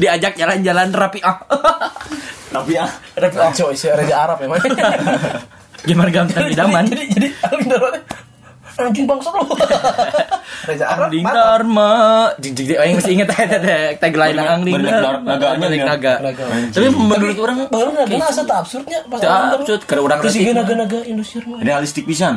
diajak 0.01 0.37
jalan-jalan 0.37 0.89
rapi 0.93 1.21
ah 1.21 1.41
Tapi 2.55 2.79
ah. 2.79 2.87
Rapi 3.19 3.37
si 3.75 3.91
Raja 3.91 4.15
Arab 4.31 4.39
ya, 4.39 4.49
man. 5.85 5.87
gimana 5.87 6.09
gampang 6.11 6.49
idaman 6.49 6.85
Jadi 6.87 7.05
jadi 7.11 7.29
Dharma 7.65 7.89
teh, 7.91 8.03
anjing 8.75 9.07
bangsa 9.07 9.31
lu. 9.31 9.47
Raja 10.65 10.85
Arab. 10.89 11.07
Angling 11.07 11.23
mantap. 11.23 11.39
Dharma 11.39 11.91
jing 12.37 12.53
jing 12.53 12.67
jing 12.67 12.79
aing 12.81 12.95
masih 12.97 13.13
inget 13.13 13.29
tagline 14.03 14.35
Angling 14.35 14.75
Dharma 14.81 15.33
Balik 15.37 15.79
ya. 15.79 15.85
naga 15.87 16.15
Naga. 16.19 16.45
tapi 16.73 16.87
menurut 16.91 17.37
orang 17.39 17.57
Baru 17.69 17.91
naga 17.93 18.15
asa 18.25 18.43
tak 18.43 18.59
absurdnya 18.61 18.99
pas 19.07 19.21
absurd, 19.55 19.81
kada 19.85 20.01
urang 20.01 20.19
Terus 20.19 20.33
retik 20.33 20.43
juga 20.43 20.53
mah. 20.53 20.61
naga-naga 20.65 20.99
Indonesia. 21.05 21.39
Realistik 21.61 22.05
pisan. 22.05 22.35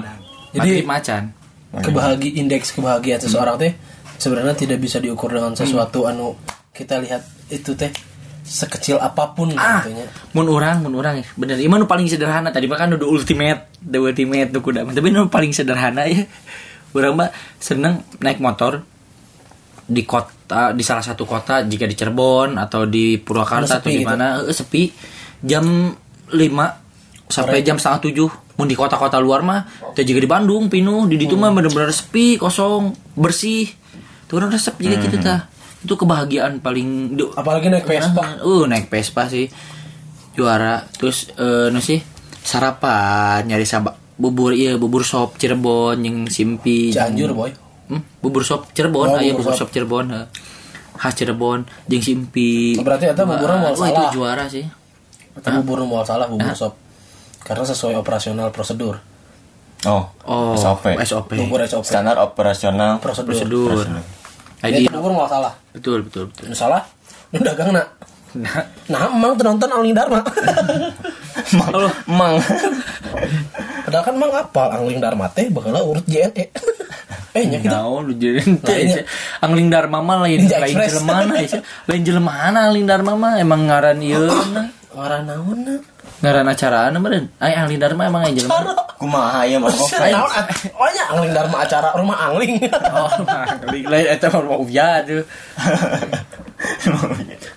jadi 0.52 0.70
Jadi 0.78 0.86
macan 0.86 1.24
kebahagi 1.70 2.30
indeks 2.36 2.72
kebahagiaan 2.72 3.20
seseorang 3.20 3.56
teh 3.58 3.74
sebenarnya 4.18 4.56
tidak 4.56 4.78
bisa 4.78 4.98
diukur 4.98 5.30
dengan 5.30 5.54
sesuatu 5.54 6.06
anu 6.06 6.38
kita 6.70 6.98
lihat 6.98 7.22
itu 7.48 7.74
teh 7.74 7.90
sekecil 8.48 8.96
apa 8.98 9.36
pun 9.36 9.52
ah. 9.60 9.84
tentunya. 9.84 10.08
mun 10.32 10.48
orang 10.48 10.80
mun 10.80 10.96
orang 10.96 11.20
bener 11.36 11.60
iman 11.60 11.84
paling 11.84 12.08
sederhana. 12.08 12.50
Tadi 12.50 12.66
mah 12.66 12.80
kan 12.80 12.96
udah 12.96 13.08
ultimate 13.08 13.76
the 13.84 14.00
ultimate 14.00 14.50
tuh 14.56 14.64
kuda 14.64 14.88
tapi 14.88 15.12
nu 15.12 15.28
paling 15.28 15.52
sederhana 15.52 16.08
ya. 16.08 16.24
Orang 16.96 17.20
mah 17.20 17.30
seneng 17.62 18.02
naik 18.24 18.42
motor 18.42 18.82
di 19.86 20.02
kota 20.08 20.72
di 20.74 20.82
salah 20.82 21.04
satu 21.04 21.28
kota 21.28 21.62
jika 21.68 21.86
di 21.86 21.94
Cirebon 21.94 22.58
atau 22.58 22.88
di 22.88 23.20
Purwakarta 23.22 23.84
atau 23.84 23.92
di 23.92 24.02
gitu. 24.02 24.08
mana. 24.08 24.42
Eh, 24.48 24.56
sepi. 24.56 24.90
Jam 25.44 25.94
5 26.34 26.34
sampai 27.30 27.62
jam 27.62 27.78
setengah 27.78 28.02
tujuh. 28.10 28.30
Mun 28.58 28.66
di 28.66 28.74
kota-kota 28.74 29.22
luar 29.22 29.46
mah 29.46 29.94
teh 29.94 30.02
juga 30.02 30.24
di 30.24 30.30
Bandung 30.32 30.72
pinuh. 30.72 31.06
Di 31.06 31.20
ditu 31.20 31.38
mah 31.38 31.54
bener-bener 31.54 31.94
sepi 31.94 32.40
kosong 32.40 32.96
bersih. 33.14 33.70
Tuh 34.26 34.42
orang 34.42 34.50
resep 34.50 34.74
juga 34.80 34.98
gitu 34.98 35.22
tah 35.22 35.57
itu 35.80 35.94
kebahagiaan 35.94 36.58
paling 36.58 37.14
Apalagi 37.32 37.68
naik 37.68 37.84
Vespa. 37.84 38.40
Uh, 38.40 38.66
naik 38.66 38.88
Vespa 38.88 39.26
sih. 39.26 39.46
Juara. 40.34 40.86
Terus 40.92 41.34
eh 41.34 41.68
nu 41.68 41.80
sih? 41.80 42.02
Sarapan 42.42 43.44
nyari 43.44 43.64
sabak 43.64 43.94
bubur 44.16 44.50
iya 44.50 44.74
bubur 44.74 45.04
sop 45.04 45.36
Cirebon 45.36 46.00
yang 46.00 46.26
simpi 46.26 46.90
Cianjur 46.90 47.32
boy 47.32 47.52
Hmm, 47.88 48.04
bubur 48.18 48.42
sop 48.42 48.72
Cirebon, 48.72 49.08
Oh, 49.08 49.16
aya 49.16 49.32
bubur 49.32 49.44
bubur 49.44 49.54
sop. 49.54 49.60
sop 49.62 49.70
Cirebon. 49.70 50.06
heuh. 50.10 50.28
Khas 50.94 51.14
Cirebon 51.14 51.60
jeung 51.86 52.02
simpi. 52.02 52.76
Berarti 52.76 53.08
eta 53.08 53.22
buburna 53.22 53.56
moal 53.60 53.72
Wah, 53.72 53.80
salah. 53.86 53.92
itu 53.92 54.04
juara 54.14 54.46
sih. 54.48 54.66
Tapi 55.36 55.62
bubur 55.62 55.84
mau 55.84 56.02
salah 56.02 56.26
bubur 56.26 56.52
sop 56.52 56.74
karena 57.40 57.64
sesuai 57.64 57.96
operasional 57.96 58.50
prosedur 58.50 58.98
Oh, 59.86 60.04
Oh, 60.26 60.58
SOP. 60.58 60.98
SOP. 61.00 61.38
bubur 61.38 61.62
SOP 61.64 61.86
Standar 61.86 62.18
operasional 62.18 62.98
prosedur, 62.98 63.30
Prosedur. 63.30 63.68
Prosedur. 63.70 64.04
ID. 64.64 64.90
Bubur 64.90 65.14
mau 65.14 65.30
salah 65.30 65.54
Betul, 65.72 66.02
betul, 66.08 66.30
betul. 66.32 66.46
Nu 66.50 66.56
salah 66.58 66.82
nu 67.30 67.44
dagang 67.44 67.76
nak 67.76 67.88
nah 68.88 69.08
emang 69.10 69.34
penonton 69.36 69.68
Angling 69.72 69.96
Dharma 69.96 70.20
Halo. 71.48 71.88
Emang. 72.06 72.38
padahal 73.88 74.04
kan 74.04 74.14
emang 74.14 74.32
apa 74.36 74.64
Angling 74.78 75.00
Dharma 75.00 75.26
teh 75.32 75.48
bakal 75.48 75.76
urut 75.80 76.04
JNE 76.06 76.46
eh 77.34 77.44
nya 77.46 77.58
kita 77.62 77.78
Naon 77.82 78.10
lu 78.10 78.14
jadi 78.18 78.42
Lainnya. 78.44 79.04
Angling 79.42 79.70
Dharma 79.70 80.00
mah 80.02 80.18
lain 80.26 80.44
Ninja 80.44 80.58
lain 80.58 80.74
Express. 80.76 80.92
jelema 80.98 81.16
na 81.24 81.36
ya. 81.40 81.60
Lain 81.86 82.02
jelema 82.04 82.34
na 82.50 82.60
Angling 82.68 82.88
Dharma 82.90 83.12
mah 83.14 83.34
emang 83.38 83.62
ngaran 83.70 84.00
ieu 84.02 84.26
na. 84.56 84.64
ngarah 84.98 85.22
naon 85.22 85.58
na 85.62 85.74
Ngaran 86.18 86.50
acara 86.50 86.90
na 86.90 86.98
meureun. 86.98 87.30
Ai 87.38 87.54
Angling 87.54 87.78
Dharma 87.78 88.10
emang 88.10 88.26
jelema. 88.28 88.74
Kumaha 88.98 89.46
ya. 89.46 89.62
Naon 89.62 89.70
at- 90.34 90.50
oh 90.74 90.90
nya 90.90 91.04
Angling 91.14 91.30
Dharma 91.32 91.58
acara 91.62 91.94
rumah 91.94 92.18
Angling 92.20 92.58
Oh, 92.98 93.10
Angling 93.30 93.86
lain 93.86 94.06
eta 94.10 94.26
mah 94.28 94.42
rumah 94.42 94.58
Uya 94.60 94.90
tuh. 95.04 95.22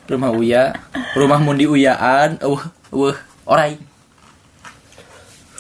Rumah 0.07 0.31
Uya, 0.35 0.75
rumah 1.15 1.39
Mundi 1.39 1.65
Uyaan, 1.65 2.37
uh, 2.43 2.61
uh, 2.91 3.15
orai. 3.47 3.79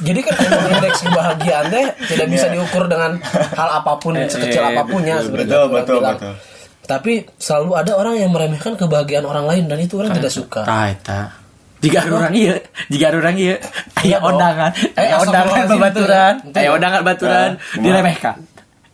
Jadi 0.00 0.20
kan 0.20 0.34
indeks 0.68 1.00
kebahagiaan 1.06 1.68
teh 1.68 1.86
tidak 2.08 2.26
bisa 2.28 2.46
diukur 2.48 2.84
dengan 2.84 3.16
hal 3.54 3.68
apa 3.78 3.96
pun 3.96 4.16
Eh, 4.16 4.26
sekecil 4.26 4.60
eh, 4.60 4.68
apa 4.70 4.82
pun 4.84 5.00
ya 5.00 5.20
betul, 5.22 5.68
betul, 5.68 6.00
betul. 6.02 6.34
Tapi 6.82 7.22
selalu 7.36 7.70
ada 7.78 7.92
orang 7.94 8.18
yang 8.18 8.28
meremehkan 8.28 8.74
kebahagiaan 8.74 9.22
orang 9.22 9.46
lain 9.46 9.64
dan 9.68 9.78
itu 9.78 9.96
orang 9.96 10.10
tidak 10.12 10.32
suka. 10.34 10.66
Eta. 10.66 11.39
Jika 11.80 11.96
ada 11.98 12.12
orang 12.14 12.34
iya, 12.34 12.54
jika 12.86 13.04
ada 13.08 13.16
orang 13.18 13.36
iya, 13.36 13.54
aya 13.94 14.04
Iya 14.04 14.16
dong. 14.18 14.28
undangan, 14.30 14.70
Eh, 14.70 15.00
aya 15.00 15.14
undangan 15.16 15.24
astagfirullahaladzim, 15.48 15.70
babaturan, 15.72 16.34
itu 16.34 16.44
ya. 16.44 16.50
Itu 16.50 16.56
aya 16.56 16.62
ya. 16.62 16.70
undangan 16.70 17.00
baturan, 17.02 17.50
Nah, 17.50 17.80
diremehkan. 17.80 18.36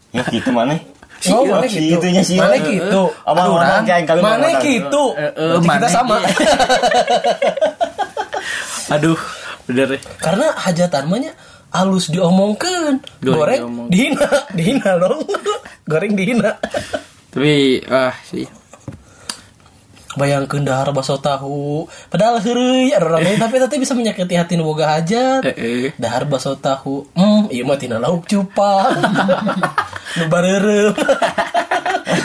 Ya 0.08 0.22
gitu 0.24 0.50
mana? 0.50 0.74
Oh, 1.26 1.42
iya, 1.42 1.52
mana 1.52 1.66
si 1.66 1.80
gitu? 1.82 1.94
itunya 1.98 2.22
sih. 2.22 2.36
Mana 2.36 2.54
Eh, 2.54 2.62
gitu? 2.62 3.02
eh, 3.04 3.24
Sama 3.24 3.40
Aduh, 3.40 3.54
orang 3.56 3.82
kayak 3.82 4.02
kalian 4.06 4.22
Mana 4.22 4.48
gitu? 4.60 5.04
Eh, 5.12 5.22
eh, 5.26 5.54
kita 5.56 5.66
mana 5.66 5.86
sama. 5.88 6.16
gitu. 6.20 6.42
Aduh, 8.94 9.18
bener. 9.66 9.88
Karena 10.16 10.46
hajatan 10.54 11.04
mahnya 11.06 11.32
halus 11.68 12.06
diomongkan, 12.06 13.02
Goreng 13.18 13.34
goreng, 13.34 13.60
diomong. 13.60 13.86
dihina, 13.90 14.26
dihina 14.56 14.90
dong, 14.96 15.20
goreng 15.84 16.12
dihina. 16.14 16.52
Tapi 17.28 17.82
ah 17.86 18.14
sih. 18.22 18.46
Bayangkeun 20.16 20.64
dahar 20.64 20.96
baso 20.96 21.20
tahu, 21.20 21.84
padahal 22.08 22.40
heureuy 22.40 22.96
ada 22.96 23.04
orang 23.04 23.20
lain 23.20 23.36
tapi 23.36 23.60
tadi 23.60 23.76
bisa 23.76 23.92
menyakiti 23.92 24.32
hati 24.32 24.56
boga 24.56 24.96
hajat. 24.96 25.44
Eh, 25.44 25.52
eh. 25.52 25.86
Dahar 26.00 26.24
baso 26.24 26.56
tahu, 26.56 27.04
hmm, 27.12 27.52
iya 27.52 27.68
mah 27.68 27.76
tina 27.76 28.00
lauk 28.00 28.24
cupang. 28.24 28.96
nu 30.16 30.24
bareureum. 30.32 30.96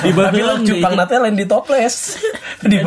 Tapi 0.07 0.39
lauk 0.39 0.63
cupang 0.63 0.95
nate 0.95 1.19
lain 1.19 1.35
di 1.35 1.43
toples. 1.43 2.15
Di 2.61 2.77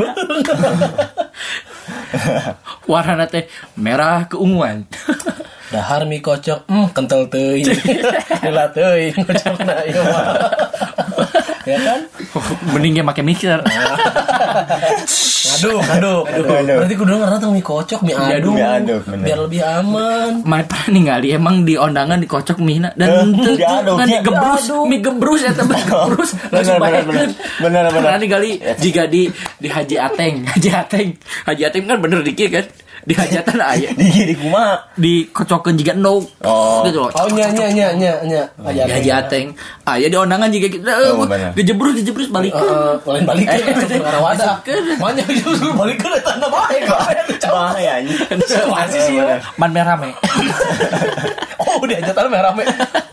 Warna 2.90 3.26
teh 3.26 3.50
merah 3.74 4.30
keunguan. 4.30 4.86
Dahar 5.74 6.06
mie 6.06 6.22
kocok, 6.22 6.70
hmm, 6.70 6.94
kental 6.94 7.26
teuing. 7.26 7.66
Heula 8.38 8.70
teuing 8.70 9.18
kocokna 9.26 9.82
ieu 9.90 9.98
mah. 9.98 10.38
Ya 11.66 11.78
kan? 11.80 12.00
Mending 12.70 13.02
make 13.02 13.22
mixer. 13.26 13.58
Aduh, 15.44 15.76
aduh, 15.78 16.24
aduh. 16.24 16.56
Berarti 16.64 16.94
kudu 16.96 17.20
karena 17.20 17.36
tuh 17.36 17.50
mie 17.52 17.60
kocok, 17.60 18.00
mie 18.00 18.16
Mie 18.16 18.16
aduk, 18.16 18.32
aduk, 18.32 18.54
mie 18.54 18.64
aduk, 18.64 19.00
bener. 19.04 19.24
biar 19.28 19.38
lebih 19.44 19.60
aman. 19.60 20.30
Mana 20.42 20.64
pernah 20.64 20.88
ningali 20.88 21.28
emang 21.30 21.56
di 21.62 21.74
ondangan 21.76 22.18
dikocok 22.18 22.58
mie 22.58 22.80
Eh, 22.80 22.92
dan 22.96 23.08
ngan 23.36 24.08
ya, 24.08 24.20
digebrus, 24.20 24.64
mie 24.88 24.98
gebrus 24.98 25.40
eta 25.44 25.62
mah 25.62 25.82
gebrus. 25.84 26.30
Bener, 26.54 26.76
bener, 26.80 27.02
bener. 27.04 27.28
Bener. 27.60 27.82
Pernah 27.90 28.18
ningali 28.18 28.50
jika 28.78 29.04
di 29.04 29.28
di 29.58 29.68
Haji 29.68 29.96
Ateng, 30.00 30.34
Haji 30.54 30.70
Ateng, 30.72 31.08
Haji 31.44 31.62
Ateng 31.66 31.84
kan 31.86 31.98
bener 32.00 32.20
dikit 32.24 32.48
kan. 32.50 32.66
Di 33.04 33.12
hajatan 33.12 33.56
aya 33.56 33.88
Di 34.00 34.08
di 34.24 34.34
kumaha? 34.34 34.80
dikocokeun 34.96 35.76
jiga 35.76 35.92
no 35.92 36.24
Oh. 36.40 36.80
gitu 36.82 37.00
loh. 37.00 37.10
Oh 37.12 37.28
nya 37.30 37.48
nya 37.50 37.68
nya 37.68 37.88
nya 37.92 38.12
nya. 38.22 38.42
Di 38.58 38.90
Haji 38.90 39.10
Ateng. 39.10 39.46
Ah 39.84 39.94
ya 39.94 40.08
di 40.08 40.16
ondangan 40.16 40.48
juga 40.48 40.66
gitu. 40.68 40.82
Eh, 40.82 41.12
Oh. 41.12 41.28
Gejebrus 41.52 41.92
gejebrus 41.94 42.28
balik. 42.28 42.50
Eh, 42.50 42.94
lain 43.04 43.24
balik 43.24 43.46
Eh, 43.46 43.60
ke 43.84 44.18
wadah. 44.18 44.56
masukkeun. 44.58 44.96
Banyak 44.96 45.26
justru 45.36 45.68
balik 45.72 46.00
ke 46.00 46.08
tanah 46.18 46.48
bae 46.48 46.78
Bahaya 47.44 48.00
anjing. 48.00 48.18
Masih 48.66 49.00
sih. 49.02 49.16
Man 49.56 49.70
merame. 49.70 50.10
Oh, 51.64 51.83
dia 51.88 51.98
aja 52.00 52.12
merah 52.29 52.53
rame. 52.53 52.64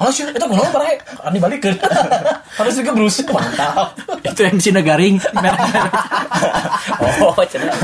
Oh, 0.01 0.09
sih, 0.11 0.27
itu 0.27 0.45
rek? 0.75 0.97
Ani 1.23 1.37
balik 1.39 1.59
ke. 1.63 1.71
Harus 2.59 2.73
juga 2.77 2.91
brus. 2.91 3.23
Mantap. 3.25 3.95
Itu 4.25 4.41
MC 4.43 4.75
Negaring. 4.75 5.15
Merah. 5.39 5.61
oh, 7.23 7.35
cerah. 7.47 7.75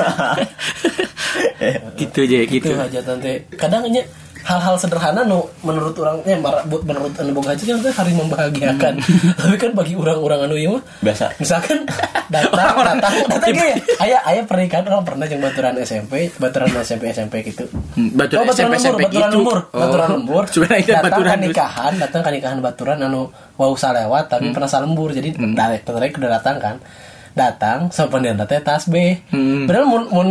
gitu 1.98 2.20
aja 2.26 2.38
gitu. 2.46 2.72
Itu 2.74 2.82
aja 2.82 3.00
tante. 3.02 3.48
Kadang 3.56 3.88
nya 3.90 4.04
hal-hal 4.48 4.80
sederhana 4.80 5.22
nu 5.22 5.44
menurut 5.60 5.92
orangnya 5.94 6.40
menurut 6.64 7.12
anu 7.14 7.36
boga 7.36 7.52
aja 7.52 7.64
kan 7.68 7.84
hari 7.84 8.16
membahagiakan. 8.16 8.94
Tapi 9.36 9.56
kan 9.58 9.72
bagi 9.74 9.94
orang-orang 9.94 10.48
anu 10.48 10.56
ieu 10.56 10.72
mah 10.72 10.84
Biasa. 11.04 11.36
misalkan 11.36 11.84
datang 12.34 12.80
datang 12.80 13.14
datang 13.28 13.52
ya 13.52 13.76
ayah 14.02 14.20
ayah 14.26 14.44
pernikahan 14.44 14.88
orang 14.88 15.04
pernah 15.04 15.28
yang 15.28 15.40
baturan 15.40 15.76
SMP 15.80 16.32
baturan 16.34 16.72
SMP 16.80 17.12
SMP 17.12 17.44
gitu 17.44 17.68
Hmm, 17.92 18.14
Baturan 18.14 18.46
oh, 18.46 18.48
baturan 18.48 18.72
SMP 18.78 19.02
lembur, 19.04 19.10
baturan 19.10 19.28
gitu. 19.28 19.36
lembur, 19.36 19.58
Oh. 19.68 19.80
baturan 19.82 20.08
lembur. 20.16 20.44
Sebenarnya 20.54 20.80
itu 20.80 20.92
datang 20.92 21.06
baturan 21.12 21.38
nikahan, 21.42 21.94
datang 21.98 22.22
kan 22.22 22.32
nikahan 22.32 22.60
baturan 22.62 22.98
anu 23.02 23.22
wau 23.58 23.74
salewat 23.74 24.30
tapi 24.30 24.54
pernah 24.54 24.70
salembur 24.70 25.12
jadi 25.12 25.30
Hmm. 25.36 25.58
dari 25.58 25.82
udah 26.14 26.32
datang 26.32 26.56
kan. 26.58 26.76
Datang 27.38 27.94
sama 27.94 28.18
pendidikan 28.18 28.50
teh 28.50 28.58
tas 28.66 28.90
B. 28.90 29.14
Hmm. 29.30 29.70
Padahal 29.70 29.86
mun, 29.86 30.04
mun, 30.10 30.28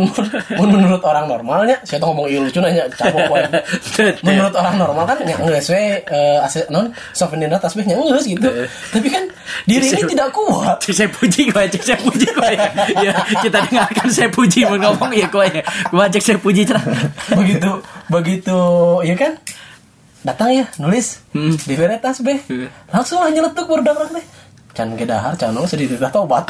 mun, 0.59 0.67
menurut 0.75 0.99
orang 1.07 1.31
normalnya, 1.31 1.79
saya 1.87 2.03
tuh 2.03 2.11
ngomong 2.11 2.27
ieu 2.27 2.43
lucu 2.43 2.59
nanya 2.59 2.83
capok 2.91 3.31
wae. 3.31 3.47
menurut 4.27 4.51
orang 4.51 4.75
normal 4.75 5.07
kan 5.07 5.23
nya 5.23 5.39
geus 5.39 5.71
we 5.71 6.03
eh 6.03 6.37
ase 6.43 6.67
non 6.67 6.91
souvenir 7.15 7.47
tas 7.55 7.71
B 7.71 7.87
nya 7.87 7.95
geus 7.95 8.27
gitu. 8.27 8.43
Tapi 8.91 9.07
kan 9.07 9.23
diri 9.63 9.87
ini 9.87 10.03
tidak 10.03 10.35
kuat. 10.35 10.83
Saya 10.83 11.07
puji 11.07 11.47
gue, 11.47 11.63
cek 11.71 11.83
saya 11.87 11.99
puji 12.03 12.27
gue 12.27 12.49
ya. 12.99 13.15
Kita 13.39 13.57
dengarkan 13.63 14.07
saya 14.11 14.27
puji 14.27 14.67
mau 14.67 14.75
ngomong 14.75 15.15
ya 15.15 15.31
gue 15.31 15.45
ya. 15.47 15.63
Gue 15.87 16.05
cek 16.11 16.23
saya 16.23 16.37
puji 16.43 16.67
cerah. 16.67 16.83
begitu 17.31 17.71
begitu 18.11 18.59
ya 19.07 19.15
kan 19.15 19.39
datang 20.25 20.49
ya 20.51 20.65
nulis 20.81 21.23
Hmm. 21.37 21.53
di 21.53 21.77
tas 22.01 22.19
be 22.25 22.41
Hmm. 22.49 22.67
langsung 22.89 23.21
aja 23.21 23.37
letuk 23.37 23.69
baru 23.69 23.85
dahar 23.85 24.09
deh 24.09 24.25
can 24.77 24.93
ke 24.93 25.09
dahar 25.09 25.33
can 25.33 25.57
nong 25.57 25.65
sedih 25.65 25.89
tidak 25.89 26.13
tobat 26.13 26.45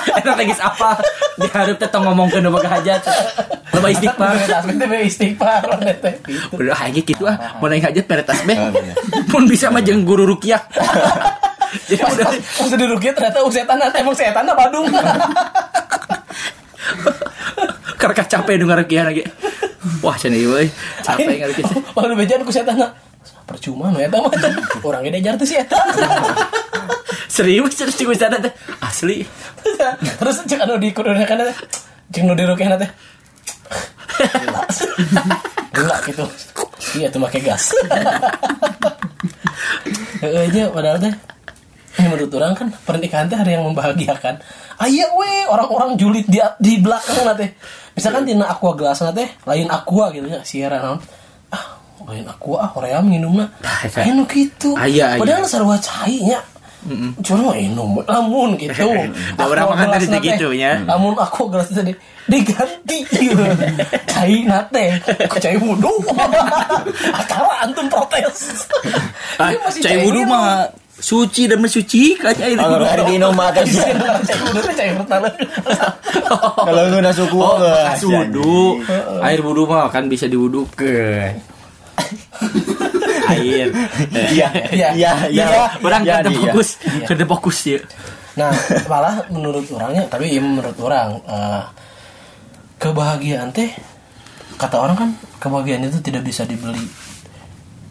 Eta 0.00 0.32
tegis 0.32 0.60
apa? 0.60 0.96
Diharap 1.36 1.76
tetap 1.76 2.00
ngomong 2.00 2.32
ke 2.32 2.40
nama 2.40 2.56
hajat. 2.56 3.04
Loba 3.76 3.88
istighfar. 3.92 4.32
Beret 4.32 4.48
tas 4.48 4.64
be 4.64 4.72
teh 4.80 5.00
istighfar 5.04 5.62
teh 6.00 6.14
gitu 6.24 6.56
Udah 6.56 6.76
aja 6.76 7.00
gitu 7.00 7.22
ah. 7.28 7.36
Mau 7.60 7.68
naik 7.68 7.84
hajat 7.84 8.04
peretas 8.08 8.40
be. 8.48 8.56
Ah, 8.56 8.72
iya. 8.72 8.94
Pun 9.28 9.44
bisa 9.44 9.68
mah 9.68 9.84
jeung 9.84 10.08
guru 10.08 10.24
rukiah. 10.24 10.60
Jadi 11.88 12.02
udah 12.02 12.26
pas 12.32 12.72
di 12.74 12.86
rukiah 12.88 13.12
ternyata 13.14 13.38
setan 13.52 13.76
teh 13.78 14.00
emang 14.00 14.16
setan 14.16 14.48
Badung 14.50 14.88
karena 18.00 18.24
capek 18.24 18.54
dengar 18.56 18.76
rukiah 18.80 19.04
lagi. 19.04 19.22
Wah, 20.00 20.16
cenah 20.16 20.40
ieu 20.40 20.52
euy. 20.56 20.68
Capek 21.04 21.44
ngarukiah. 21.44 21.68
oh 21.92 22.04
lu 22.08 22.14
bejaan 22.16 22.42
ku 22.42 22.52
setan 22.52 22.80
percuma 23.50 23.90
nu 23.90 23.98
eta 23.98 24.22
mah 24.22 24.30
orang 24.86 25.02
gede 25.10 25.18
jar 25.26 25.34
teh 25.34 25.42
si 25.50 25.58
eta. 25.58 25.74
Serius 27.26 27.74
serius 27.74 27.98
di 27.98 28.06
sana 28.14 28.38
teh. 28.38 28.54
Asli. 28.78 29.26
terus 30.22 30.46
cek 30.46 30.62
anu 30.62 30.78
di 30.78 30.94
kudunya 30.94 31.26
kan 31.26 31.42
teh 31.42 31.56
cek 32.14 32.22
nu 32.22 32.38
di 32.38 32.46
rukiah 32.46 32.78
teh 32.78 32.90
gila 35.74 35.96
gitu. 36.06 36.24
Iya 36.94 37.10
tuh 37.10 37.18
pakai 37.26 37.40
gas. 37.42 37.74
Heeh 40.22 40.46
nya 40.54 40.70
padahal 40.70 41.02
teh 41.02 41.14
ini 41.98 42.06
menurut 42.06 42.32
orang 42.38 42.54
kan 42.54 42.68
pernikahan 42.86 43.26
teh 43.26 43.34
hari 43.34 43.58
yang 43.58 43.66
membahagiakan. 43.66 44.38
Ayo 44.80 45.10
we 45.18 45.44
orang-orang 45.50 45.98
julid 45.98 46.30
di 46.30 46.38
di 46.62 46.78
belakang 46.78 47.26
teh. 47.34 47.50
Misalkan 47.98 48.22
tina 48.22 48.46
aqua 48.46 48.78
gelas 48.78 49.02
teh 49.02 49.28
lain 49.42 49.66
aqua 49.66 50.14
gitu 50.14 50.30
ya 50.30 50.40
siara 50.46 50.78
naon? 50.78 51.02
ah 51.02 51.19
lain 52.08 52.24
aqua 52.24 52.56
ah 52.64 52.70
hoream 52.72 53.04
minumna 53.04 53.50
Tah, 53.60 53.84
eta. 53.84 54.00
anu 54.06 54.24
gitu. 54.24 54.72
Aya, 54.74 55.14
aya. 55.14 55.20
padahal 55.20 55.44
sarua 55.44 55.76
cai 55.76 56.16
nya 56.24 56.40
cuma 57.20 57.52
mah 57.52 57.56
minum 57.60 58.00
lamun 58.08 58.56
gitu. 58.56 58.88
Da 59.36 59.44
urang 59.44 59.68
Aku 59.68 59.76
makan 59.76 59.88
tadi 60.00 60.06
gitu 60.24 60.48
nya. 60.56 60.80
lamun 60.88 61.12
aku 61.12 61.52
gelas 61.52 61.68
tadi 61.68 61.92
diganti. 62.24 63.04
Cai 64.10 64.46
nate. 64.48 64.96
Ku 65.28 65.36
cai 65.36 65.60
wudhu? 65.60 65.90
Akala 67.20 67.66
antum 67.66 67.84
protes. 67.90 68.64
Ah, 69.36 69.52
cai 69.76 69.98
wudhu 70.00 70.24
minum. 70.24 70.32
mah 70.32 70.70
suci 70.96 71.48
dan 71.48 71.60
mensucikan 71.60 72.32
Kalau 72.32 72.80
hari 72.80 73.04
minum 73.12 73.32
mah 73.36 73.50
kan. 73.52 73.66
Iya, 73.66 74.16
cai 74.24 74.36
wudhu 74.40 74.60
teh 74.64 74.74
cai 74.78 74.90
pertama. 74.96 75.28
Kalau 76.64 76.82
udah 76.96 77.12
suku 77.12 77.36
Oh, 77.36 77.56
bekas 77.58 78.02
wudhu. 78.04 78.80
Air 79.20 79.40
wudhu 79.42 79.68
mah 79.68 79.90
kan 79.90 80.06
bisa 80.06 80.24
diwudukeun. 80.24 81.59
Air. 83.30 83.68
Iya, 84.30 84.48
Iya. 84.70 84.88
iya, 84.94 85.12
iya. 85.28 85.46
Orang 85.78 86.02
Iya, 86.02 86.12
kada 86.18 86.28
iya. 86.28 86.38
fokus, 86.40 86.68
kada 87.04 87.24
fokus 87.24 87.58
ya. 87.64 87.78
Nah, 88.34 88.50
malah 88.86 89.26
menurut 89.28 89.66
orangnya, 89.68 90.06
tapi 90.06 90.30
ya 90.30 90.40
menurut 90.40 90.76
orang 90.78 91.18
eh, 91.22 91.62
kebahagiaan 92.76 93.50
teh 93.50 93.68
kata 94.56 94.76
orang 94.76 94.96
kan 94.96 95.10
kebahagiaan 95.38 95.84
itu 95.84 95.98
tidak 96.00 96.22
bisa 96.22 96.44
dibeli. 96.44 96.84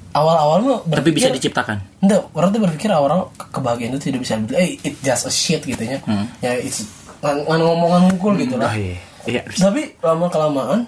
Awal-awal 0.10 0.58
mah 0.60 0.80
Tapi 0.90 1.14
bisa 1.14 1.30
berpikir- 1.30 1.54
diciptakan. 1.54 1.78
Enggak, 2.02 2.22
orang 2.34 2.50
tuh 2.50 2.62
berpikir 2.64 2.90
orang 2.90 3.30
ke- 3.32 3.50
kebahagiaan 3.52 3.94
itu 3.94 4.10
tidak 4.10 4.26
bisa 4.26 4.34
dibeli. 4.36 4.58
Eh, 4.58 4.70
it 4.84 4.96
just 5.00 5.24
a 5.24 5.32
shit 5.32 5.62
gitu 5.62 5.80
ya. 5.80 6.02
Ya, 6.40 6.58
it's 6.58 6.82
ngan, 7.22 7.46
ngan 7.46 7.60
ngomongan 7.60 8.02
ngukul 8.10 8.34
gitu 8.36 8.58
lah. 8.58 8.74
iya. 8.74 8.98
Iya. 9.22 9.42
Tapi 9.46 9.94
lama 10.00 10.26
kelamaan 10.26 10.80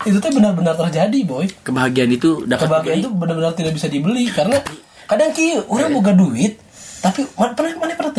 itu 0.00 0.16
tuh 0.16 0.32
benar-benar 0.32 0.74
terjadi, 0.76 1.18
boy. 1.24 1.46
Kebahagiaan 1.60 2.10
itu 2.10 2.44
dapat 2.44 2.66
Kebahagiaan 2.66 2.98
dibeli. 2.98 3.04
itu 3.04 3.10
benar-benar 3.12 3.52
tidak 3.52 3.72
bisa 3.76 3.86
dibeli 3.86 4.24
karena 4.28 4.56
kadang 5.04 5.30
kieu 5.32 5.60
orang 5.68 5.92
boga 5.92 6.12
duit, 6.14 6.56
tapi 7.00 7.24
mana 7.36 7.52
pernah 7.52 7.72
mana 7.76 7.92
pernah 7.94 8.12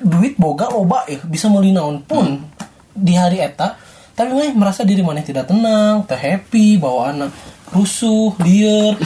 duit 0.00 0.34
boga 0.34 0.66
loba 0.72 1.04
ya 1.04 1.20
bisa 1.22 1.46
meuli 1.46 1.70
naon 1.70 2.00
pun 2.00 2.40
di 2.90 3.12
hari 3.12 3.38
eta 3.38 3.76
tapi 4.10 4.32
mah 4.32 4.48
merasa 4.56 4.82
diri 4.82 5.00
mana 5.00 5.20
tidak 5.20 5.46
tenang, 5.46 6.02
teh 6.04 6.16
happy, 6.16 6.76
bawaana 6.76 7.30
rusuh, 7.70 8.34
liar, 8.42 8.98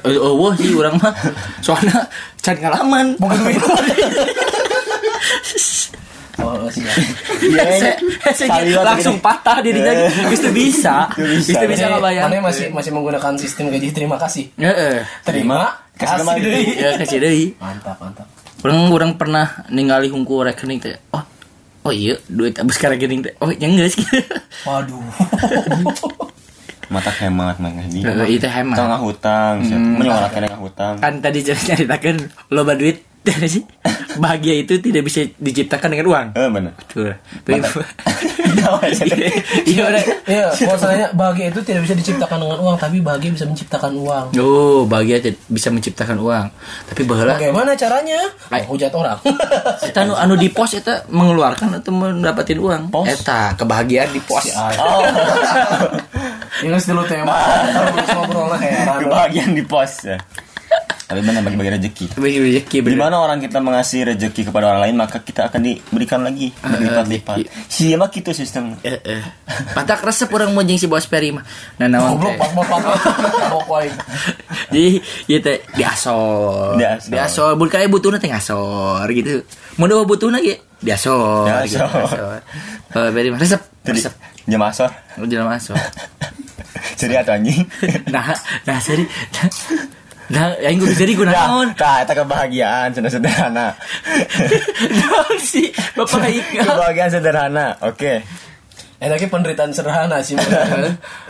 Oh, 0.00 0.08
oh, 0.24 0.32
wah 0.40 0.56
sih 0.56 0.72
orang 0.72 0.96
mah 0.96 1.12
soalnya 1.60 2.08
can 2.40 2.56
ngalaman. 2.56 3.20
boga 3.20 3.36
duit. 3.36 3.60
oh, 6.42 6.68
siap. 6.68 6.96
Iya, 7.46 7.94
Saliwat 8.32 8.84
langsung 8.96 9.20
gini. 9.20 9.26
patah 9.26 9.58
dirinya 9.62 9.92
teu 9.92 10.08
bisa. 10.26 10.48
Bisa. 10.50 10.96
Bisa 11.14 11.52
Jadi, 11.62 11.78
ngabayang. 11.78 12.26
Mana 12.26 12.42
masih 12.48 12.72
masih 12.74 12.90
menggunakan 12.90 13.32
sistem 13.38 13.70
gaji 13.70 13.92
terima 13.92 14.16
kasih. 14.18 14.50
Heeh. 14.58 15.04
Terima 15.22 15.86
Kasih 15.96 16.28
deui. 16.44 16.64
Ya 16.76 16.90
kasih 17.00 17.18
deui. 17.24 17.46
Mantap, 17.56 17.96
mantap. 17.96 18.28
Orang 18.60 18.92
orang 18.92 19.12
pernah 19.16 19.64
ningali 19.72 20.12
hungku 20.12 20.44
rekening 20.44 20.76
teh. 20.82 20.96
Oh, 21.16 21.24
oh 21.88 21.92
iya 21.92 22.20
duit 22.28 22.52
abis 22.60 22.76
ka 22.76 22.92
rekening 22.92 23.24
teh. 23.24 23.32
Oh, 23.40 23.48
yang 23.48 23.76
geus 23.80 23.96
gitu. 23.96 24.20
Waduh. 24.68 25.00
Mata 26.92 27.10
hemat 27.10 27.58
mah 27.58 27.70
di. 27.90 28.04
Heeh, 28.04 28.26
itu 28.38 28.46
hemat. 28.46 28.78
Tengah 28.78 29.00
hutang, 29.02 29.54
menyuarakan 29.66 30.40
dengan 30.46 30.60
hutang. 30.62 30.94
Kan 31.02 31.18
tadi 31.18 31.42
ceritakan 31.46 32.30
loba 32.52 32.78
duit 32.78 33.02
dari 33.26 33.48
sih. 33.50 33.62
Bahagia 34.16 34.54
itu 34.62 34.78
tidak 34.78 35.02
bisa 35.02 35.26
diciptakan 35.36 35.92
dengan 35.92 36.06
uang. 36.08 36.26
Eh 36.38 36.48
benar. 36.48 36.72
Betul. 36.78 37.10
Tapi 37.42 37.60
Iya 39.66 39.82
udah. 39.86 40.02
Iya, 40.26 40.46
masalahnya 40.66 41.06
bahagia 41.12 41.52
itu 41.52 41.60
tidak 41.62 41.86
bisa 41.86 41.94
diciptakan 41.94 42.38
dengan 42.40 42.58
uang, 42.62 42.76
tapi 42.78 42.98
bahagia 43.02 43.30
bisa 43.34 43.46
menciptakan 43.46 43.92
uang. 43.94 44.26
Oh, 44.40 44.88
bahagia 44.88 45.20
tidak 45.20 45.38
bisa 45.50 45.68
menciptakan 45.70 46.16
uang. 46.18 46.46
Tapi 46.88 47.02
baheula 47.04 47.36
Bagaimana 47.36 47.76
caranya? 47.78 48.20
Ay. 48.50 48.64
Hujat 48.66 48.90
orang. 48.94 49.18
Eta 49.86 50.06
anu, 50.06 50.14
anu 50.16 50.34
di 50.38 50.48
pos 50.50 50.72
eta 50.74 51.04
mengeluarkan 51.10 51.82
atau 51.82 51.92
mendapatin 51.92 52.58
uang. 52.58 52.82
Pos? 52.90 53.06
Eta 53.06 53.54
kebahagiaan 53.54 54.10
di 54.14 54.20
pos. 54.22 54.50
Oh, 54.56 55.02
Ini 56.64 56.72
dulu 56.72 57.04
tema. 57.04 57.36
Ngobrol 58.16 58.48
lah 58.48 58.60
kebahagiaan 59.02 59.52
di 59.52 59.64
pos 59.66 60.06
ya. 60.06 60.16
Tapi 61.06 61.22
benar 61.22 61.46
bagi-bagi 61.46 61.70
rezeki. 61.78 62.06
Bagi 62.18 62.38
rezeki 62.42 62.76
Di 62.82 62.84
bener. 62.84 62.98
mana 63.06 63.22
orang 63.22 63.38
kita 63.38 63.62
mengasih 63.62 64.10
rezeki 64.10 64.50
kepada 64.50 64.74
orang 64.74 64.90
lain 64.90 64.96
maka 64.98 65.22
kita 65.22 65.46
akan 65.46 65.62
diberikan 65.62 66.26
lagi 66.26 66.50
berlipat-lipat. 66.58 67.46
Siapa 67.70 68.10
gitu 68.10 68.34
sistem. 68.34 68.74
Eh, 68.82 68.98
eh. 69.06 69.22
Patak 69.70 70.02
resep 70.02 70.26
orang 70.34 70.50
mau 70.50 70.66
jeung 70.66 70.74
si 70.74 70.90
bos 70.90 71.06
Peri 71.06 71.30
mah. 71.30 71.46
Nah, 71.78 71.86
naon 71.86 72.18
Goblok 72.18 72.34
pas. 72.42 72.50
Kabok 72.50 73.64
wae. 73.70 73.90
Jadi 74.74 74.98
ieu 75.30 75.38
teh 75.38 75.62
diasor. 75.78 76.74
Diasor. 77.06 77.54
Mun 77.54 77.70
kae 77.70 77.86
butuhna 77.86 78.18
teh 78.18 78.26
ngasor 78.26 79.06
gitu. 79.14 79.46
Butuhna 79.78 80.42
ge 80.42 80.58
diasor 80.82 81.46
gitu. 81.70 81.78
Diasor. 81.78 82.02
Diasor. 82.02 82.38
Eh, 82.98 83.10
Peri 83.14 83.28
mah 83.30 83.38
resep. 83.38 83.62
Resep. 83.86 84.14
jam 84.46 84.62
asor. 84.62 84.90
Udah 85.18 85.46
masuk. 85.46 85.78
Jadi 86.96 87.14
atau 87.18 87.34
anjing. 87.34 87.66
Nah, 88.14 88.34
nah 88.64 88.78
jadi 88.78 89.04
Nah, 90.26 90.58
yang 90.58 90.82
gue 90.82 90.90
jadi 90.90 91.12
gue 91.14 91.26
naon. 91.26 91.70
Nah, 91.78 92.02
eta 92.02 92.14
kebahagiaan 92.18 92.90
sudah 92.90 93.10
sederhana. 93.10 93.78
Naon 94.98 95.38
sih 95.38 95.70
Bapak 95.94 96.26
Ika. 96.26 96.66
kebahagiaan 96.66 97.10
sederhana. 97.14 97.78
Oke. 97.86 98.26
Eh 98.98 99.08
lagi 99.12 99.30
penderitaan 99.30 99.70
sederhana 99.70 100.18
sih. 100.26 100.34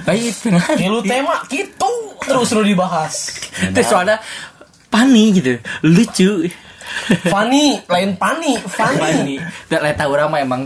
Baik, 0.06 0.32
tenang. 0.40 0.76
Kilu 0.80 1.04
tema 1.04 1.44
gitu 1.52 1.92
terus 2.24 2.48
lu 2.56 2.64
dibahas. 2.64 3.36
Terus 3.74 3.86
soalnya 3.86 4.16
Pani 4.86 5.34
gitu 5.34 5.60
Lucu 5.84 6.48
Fani, 7.30 7.80
lain 7.86 8.10
pani, 8.16 8.58
Fani. 8.58 8.98
Pani. 8.98 9.34
Dan 9.70 9.78
lain 9.82 9.96
tahu 9.96 10.10
orang 10.14 10.28
mah 10.30 10.40
emang. 10.42 10.62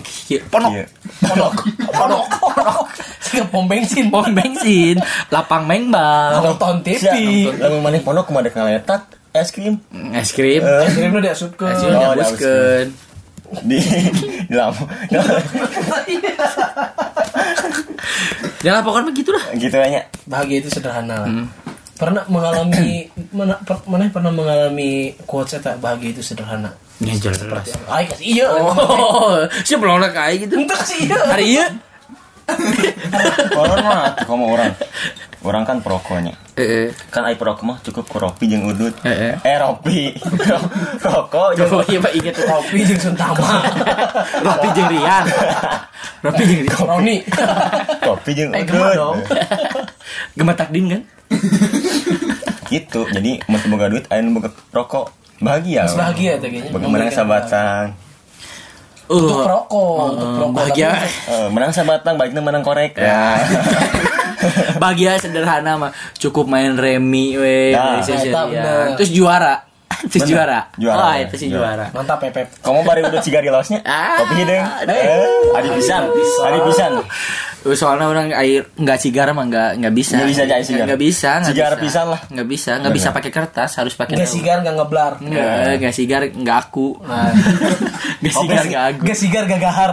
Ponok. 0.52 0.72
Iya. 0.72 0.86
Ponok, 1.24 1.52
ponok, 1.90 2.24
ponok. 2.40 2.84
Sih 3.20 3.44
pom 3.46 3.64
bensin, 3.68 4.10
Pom 4.10 4.26
bensin. 4.32 4.96
Lapang 5.30 5.64
mengbang 5.68 6.40
nonton 6.42 6.82
TV. 6.82 7.50
Lalu 7.56 7.76
mana 7.80 7.98
pondok 8.02 8.28
ke 8.28 8.32
mana 8.34 8.48
ngaletak 8.50 9.02
es 9.30 9.48
krim. 9.54 9.78
Es 10.10 10.34
krim. 10.34 10.62
Es 10.64 10.92
krim 10.96 11.10
lu 11.14 11.20
diasupkeun. 11.22 11.70
Es 11.70 11.80
krim 11.80 11.94
Oh, 11.94 12.14
dihapuskeun 12.16 12.88
di 13.66 13.82
di 14.50 14.54
lampu. 14.54 14.86
Ya 18.60 18.84
pokoknya 18.84 19.06
begitu 19.10 19.30
lah 19.32 19.44
gitu 19.56 19.74
aja. 19.74 20.06
Bahagia 20.28 20.56
itu 20.60 20.68
sederhana 20.70 21.26
lah. 21.26 21.28
Pernah 22.00 22.24
mengalami 22.32 23.04
mana 23.36 23.60
per, 23.60 23.84
mana 23.84 24.08
pernah 24.08 24.32
mengalami 24.32 25.12
quotes 25.28 25.60
eta 25.60 25.76
bahagia 25.76 26.16
itu 26.16 26.24
sederhana. 26.24 26.72
Ya 27.00 27.16
jelas 27.16 27.40
Ay 27.88 28.04
kasih 28.12 28.44
iya. 28.44 28.46
Oh 28.60 29.40
Siapa 29.64 29.80
belum 29.80 30.04
kayak 30.12 30.36
gitu 30.44 30.60
Untuk 30.60 30.76
kasih 30.76 31.08
iya. 31.08 31.16
Hari 31.32 31.46
iya 31.48 31.66
Orang 33.56 33.78
mah 33.80 34.12
kamu 34.26 34.44
orang. 34.58 34.72
Orang 35.40 35.64
kan 35.64 35.80
perokoknya. 35.80 36.36
Eh 36.52 36.92
Kan 37.08 37.24
ai 37.24 37.32
perokok 37.32 37.64
mah 37.64 37.80
cukup 37.80 38.04
kopi 38.04 38.44
jeung 38.44 38.68
udut. 38.68 38.92
Eh, 39.00 39.32
eh. 39.32 39.34
Eh 39.40 39.56
ropi. 39.56 40.12
Rokok 41.06 41.56
jeung 41.56 41.72
Oh 41.72 41.82
iya 41.88 41.96
pak 41.96 42.12
inget 42.12 42.36
tuh 42.36 42.44
Kopi 42.44 42.84
jeung 42.84 43.00
suntama. 43.00 43.64
Ropi 44.46 44.68
jeung 44.76 44.88
Rian 44.90 45.24
Ropi 46.20 46.42
jeung 46.44 46.68
Roni. 46.84 47.16
kopi 48.04 48.30
jeung 48.36 48.52
Eh 48.52 48.68
udut. 48.68 48.92
dong. 48.92 49.18
Gema 50.36 50.52
takdim 50.52 50.92
kan 50.92 51.02
Gitu. 52.68 53.00
Jadi 53.08 53.40
mun 53.48 53.60
boga 53.66 53.88
duit 53.88 54.04
aya 54.06 54.20
nu 54.20 54.36
boga 54.36 54.52
rokok 54.70 55.08
bahagia. 55.40 55.88
Mas 55.88 55.96
bahagia 55.96 56.36
teh 56.36 56.52
kayaknya. 56.52 56.68
Bagaimana 56.68 57.08
Memberikan 57.08 57.16
sabatang. 57.16 57.86
Untuk 59.10 59.40
Uh, 59.40 59.48
rokok, 59.48 60.04
untuk 60.12 60.28
rokok. 60.38 60.50
bahagia 60.54 60.90
Tapi- 60.94 61.32
Eh, 61.32 61.48
menang 61.50 61.72
sabatang 61.72 62.14
baiknya 62.14 62.44
menang 62.44 62.62
korek. 62.62 62.92
Ya. 62.94 63.40
bahagia 64.82 65.20
sederhana 65.20 65.76
mah 65.76 65.90
cukup 66.16 66.48
main 66.48 66.74
remi 66.74 67.36
we 67.36 67.72
Nah, 67.72 68.02
terus 68.96 69.10
juara 69.12 69.66
terus 70.10 70.24
Bener. 70.24 70.32
juara 70.32 70.60
Juara, 70.80 71.02
oh 71.02 71.12
ya. 71.12 71.28
itu 71.28 71.34
sih 71.36 71.48
Juara. 71.52 71.84
juara 71.92 71.92
Mantap 71.92 72.18
Pepep. 72.24 72.46
Kamu 72.64 72.80
bari 72.88 73.04
udut 73.04 73.20
sigari 73.20 73.52
losnya? 73.52 73.84
Ah, 73.84 74.24
Kopi 74.24 74.48
aduh. 74.48 74.64
Eh, 74.88 75.56
adi 75.60 75.68
pisan. 75.76 76.08
Adi 76.40 76.58
pisan. 76.64 76.92
Uh, 77.60 77.74
soalnya 77.74 78.06
orang 78.06 78.32
air 78.32 78.72
nggak 78.72 78.98
cigar 78.98 79.28
mah 79.30 79.44
nggak 79.44 79.70
nggak 79.76 79.92
bisa 79.92 80.16
Nggak 80.16 80.28
bisa 80.28 80.42
aja 80.42 80.56
cigar. 80.60 80.84
nggak 80.86 80.96
bisa 80.98 81.30
nggak 81.34 81.48
Cigar 81.50 81.70
bisa. 81.70 81.82
pisan 81.82 82.06
lah. 82.06 82.20
nggak 82.26 82.46
bisa 82.46 82.70
nggak 82.74 82.94
bisa 82.94 83.08
pakai 83.10 83.30
kertas 83.30 83.70
harus 83.74 83.92
pakai 83.92 84.14
Nggak 84.14 84.30
sigar 84.30 84.56
nggak 84.60 84.74
ngeblar. 84.74 85.12
nggak 85.18 85.76
nggak 85.76 85.92
cigar 85.92 86.20
nggak 86.26 86.56
aku 86.58 86.88
Nah. 87.02 87.28
nggak 88.20 88.34
cigar 88.34 88.62
nggak 88.64 88.84
aku 88.86 89.00
Nggak 89.02 89.18
sigar 89.18 89.42
gak 89.44 89.60
gahar. 89.60 89.90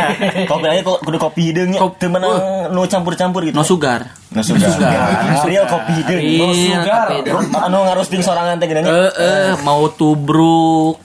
Kopi 0.50 0.66
aja 0.66 0.80
kok 0.82 0.98
kudu 1.00 1.18
kopi 1.18 1.40
hidungnya. 1.46 1.78
Kop- 1.78 1.96
Teu 1.96 2.08
menang 2.08 2.32
nu 2.68 2.80
campur-campur 2.84 3.42
gitu. 3.42 3.52
no 3.52 3.62
sugar 3.62 4.00
No 4.30 4.40
sugar. 4.40 4.70
sugar. 4.70 5.44
Real 5.44 5.66
kopi 5.66 5.92
hidung. 5.94 6.20
No 6.40 6.48
sugar. 6.50 7.06
kopi. 7.20 7.52
Anu 7.52 7.78
ngarosting 7.82 8.20
sorangan 8.20 8.56
teh 8.56 8.64
gini. 8.64 8.80
eh 8.80 9.10
eh 9.12 9.50
mau 9.60 9.84
tubruk 9.90 10.96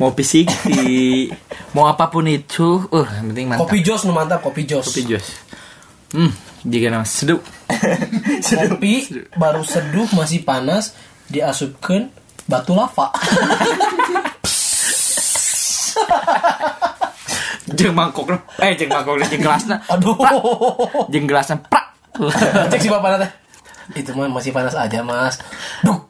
mau 0.00 0.16
pisikti 0.16 1.28
mau 1.76 1.84
apa 1.86 2.08
pun 2.08 2.24
itu 2.24 2.88
uh 2.88 3.08
yang 3.20 3.30
penting 3.30 3.46
mantap 3.52 3.68
Kopi 3.68 3.78
jos 3.84 4.02
nu 4.08 4.16
mantap, 4.16 4.40
kopi 4.40 4.64
jos. 4.64 4.88
kopi 4.88 5.02
jos 5.04 5.26
hmm 6.16 6.32
jika 6.64 6.88
nama 6.88 7.04
seduh 7.04 7.40
Kopi 8.50 8.92
baru 9.36 9.62
seduh 9.62 10.08
masih 10.16 10.42
panas 10.42 10.92
diasupkan 11.30 12.10
batu 12.50 12.74
lava. 12.74 13.14
Jeng 17.70 17.94
mangkok 17.94 18.34
eh 18.58 18.74
jeng 18.74 18.90
mangkok 18.90 19.22
jeng 19.30 19.38
gelasna. 19.38 19.78
Aduh. 19.86 20.18
Jeng 21.06 21.30
gelasna 21.30 21.54
prak. 21.70 21.94
Cek 22.66 22.80
si 22.82 22.90
bapak 22.90 23.22
teh. 23.22 23.30
Itu 23.94 24.10
mah 24.18 24.26
masih 24.26 24.50
panas 24.50 24.74
aja, 24.74 25.06
Mas. 25.06 25.38
Duh. 25.86 26.02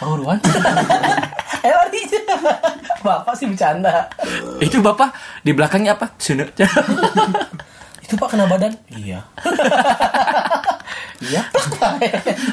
Kauruan. 0.00 0.40
eh 0.40 1.39
lari. 1.68 2.02
Bapak 3.06 3.34
sih 3.36 3.46
bercanda. 3.48 4.08
Itu 4.60 4.80
bapak 4.84 5.12
di 5.44 5.52
belakangnya 5.52 5.96
apa? 5.96 6.12
Sunu. 6.20 6.44
Itu 8.04 8.18
Pak 8.18 8.34
kena 8.34 8.44
badan? 8.50 8.74
Iya. 8.90 9.22
iya. 11.30 11.42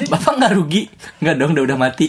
bapak 0.06 0.32
nggak 0.38 0.54
rugi? 0.54 0.86
Nggak 1.18 1.34
dong, 1.34 1.50
udah 1.58 1.64
udah 1.66 1.76
mati. 1.76 2.06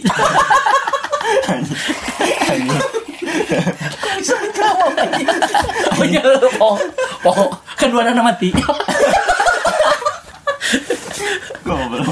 Kok 3.90 4.12
bisa 4.22 4.34
menjawab 4.38 4.94
lagi? 4.94 5.22
Oh 5.98 6.04
iya, 6.06 6.22
oh, 6.62 6.78
oh, 7.26 7.50
kan 7.74 7.90
dua 7.90 8.06
anak 8.06 8.22
mati. 8.22 8.54
Goblok. 11.66 12.06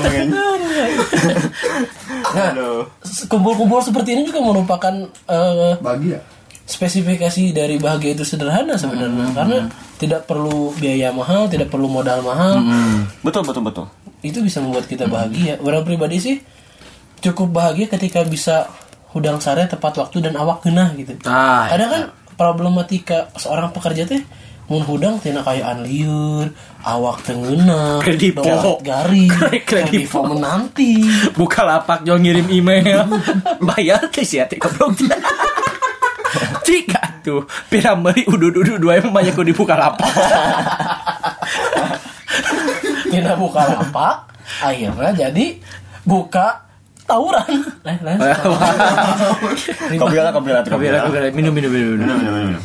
Nah, 2.29 2.53
kumpul-kumpul 3.27 3.81
seperti 3.81 4.13
ini 4.13 4.23
juga 4.23 4.41
merupakan 4.41 4.95
eh, 5.25 5.75
Bahagia. 5.79 6.21
spesifikasi 6.65 7.51
dari 7.51 7.81
bahagia 7.81 8.13
itu 8.13 8.23
sederhana 8.23 8.77
sebenarnya 8.77 9.33
karena 9.33 9.59
tidak 9.97 10.25
perlu 10.25 10.71
biaya 10.75 11.09
mahal, 11.11 11.49
tidak 11.49 11.69
perlu 11.69 11.89
modal 11.89 12.21
mahal. 12.21 12.61
Betul 13.21 13.43
betul 13.43 13.65
betul. 13.65 13.87
Itu 14.21 14.45
bisa 14.45 14.61
membuat 14.61 14.85
kita 14.85 15.07
bahagia. 15.07 15.57
Orang 15.59 15.83
pribadi 15.83 16.21
sih 16.21 16.37
cukup 17.19 17.49
bahagia 17.51 17.89
ketika 17.89 18.23
bisa 18.23 18.69
hudang 19.11 19.41
sare 19.41 19.65
tepat 19.65 19.97
waktu 19.97 20.21
dan 20.21 20.37
awak 20.37 20.61
kena 20.61 20.93
gitu. 20.95 21.17
Ah, 21.25 21.65
Ada 21.67 21.85
kan 21.89 22.03
problematika 22.37 23.33
seorang 23.35 23.73
pekerja 23.73 24.05
teh 24.05 24.21
mun 24.69 24.85
hudang 24.85 25.17
tina 25.17 25.41
kayaan 25.41 25.81
liur, 25.81 26.45
awak 26.85 27.25
tengeuna, 27.25 28.05
Kredipo. 28.05 28.45
garing, 28.85 29.33
Kredipo. 29.69 30.29
menanti. 30.29 31.09
Buka 31.41 31.65
lapak 31.65 32.05
jual 32.05 32.21
ngirim 32.21 32.53
email. 32.53 33.09
Bayar 33.69 34.13
teh 34.13 34.29
sia 34.29 34.45
teh 34.45 34.61
goblok. 34.61 34.93
Jika 36.69 37.25
tuh 37.25 37.49
pirameri 37.73 38.29
udud-udud 38.29 38.77
dua 38.77 39.01
yang 39.01 39.09
banyak 39.09 39.33
ku 39.33 39.41
dibuka 39.41 39.73
lapak. 39.73 40.13
Tina 43.09 43.33
buka 43.41 43.65
lapak, 43.73 44.29
akhirnya 44.61 45.17
jadi 45.17 45.57
buka 46.05 46.61
tawuran. 47.09 47.65
Lah, 47.89 47.97
lah. 48.05 48.17
Kopi 49.97 50.17
lah 50.21 50.29
kopi 50.29 50.51
lah 50.53 50.61
Kopi 50.61 50.87
lah, 50.93 51.01
kopi 51.09 51.19
lah. 51.25 51.33
Minum, 51.33 51.57
minum, 51.57 51.73
minum. 51.73 51.97
minum. 51.97 52.21
Minum 52.21 52.37
minum 52.53 52.63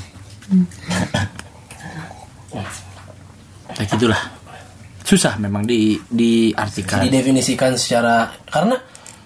Ya 3.74 3.84
gitulah. 3.90 4.22
Susah 5.04 5.36
memang 5.42 5.68
di 5.68 6.00
diartikan. 6.08 7.04
Didefinisikan 7.04 7.76
secara 7.76 8.32
karena 8.48 8.78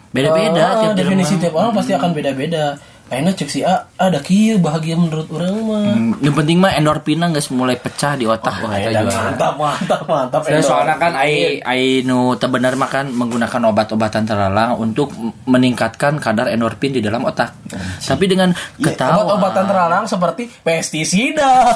Beda-beda 0.08 0.64
eh, 0.64 0.76
tiap 0.82 0.94
definisi 0.96 1.36
orang. 1.36 1.42
tiap 1.44 1.54
orang 1.54 1.72
pasti 1.76 1.92
akan 1.94 2.10
beda-beda. 2.16 2.66
Akhirnya 3.08 3.32
cek 3.32 3.48
si 3.48 3.64
A, 3.64 3.88
ada 3.96 4.20
kieu 4.20 4.60
bahagia 4.60 5.00
menurut 5.00 5.32
orang 5.32 5.56
mah. 5.64 5.84
Hmm, 5.96 6.12
Yang 6.20 6.36
penting 6.38 6.58
mah 6.60 6.76
endorfina 6.76 7.32
nggak 7.32 7.48
mulai 7.50 7.80
pecah 7.80 8.14
di 8.14 8.28
otak 8.28 8.60
wah 8.60 8.76
itu 8.76 8.92
Dan 8.92 9.08
juga. 9.08 9.16
mantap, 9.32 9.54
mantap, 9.56 10.02
mantap. 10.04 10.42
Dan 10.44 10.60
soalnya 10.60 10.96
kan 10.96 11.16
ai 11.16 11.64
ai 11.64 12.04
nu 12.04 12.36
teu 12.36 12.52
bener 12.52 12.76
mah 12.76 12.88
kan 12.88 13.08
menggunakan 13.08 13.62
obat-obatan 13.66 14.24
terlarang 14.24 14.76
untuk 14.76 15.16
meningkatkan 15.44 16.20
kadar 16.20 16.52
endorfin 16.52 16.92
di 16.92 17.00
dalam 17.00 17.24
otak. 17.24 17.56
Tapi 18.00 18.26
dengan 18.28 18.52
ketawa 18.76 19.24
Obat-obatan 19.24 19.64
terlarang 19.66 20.04
seperti 20.04 20.52
pestisida, 20.60 21.72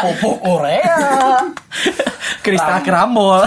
pupuk 0.00 0.38
urea, 0.42 0.96
kristal 2.44 2.80
kerambol, 2.80 3.44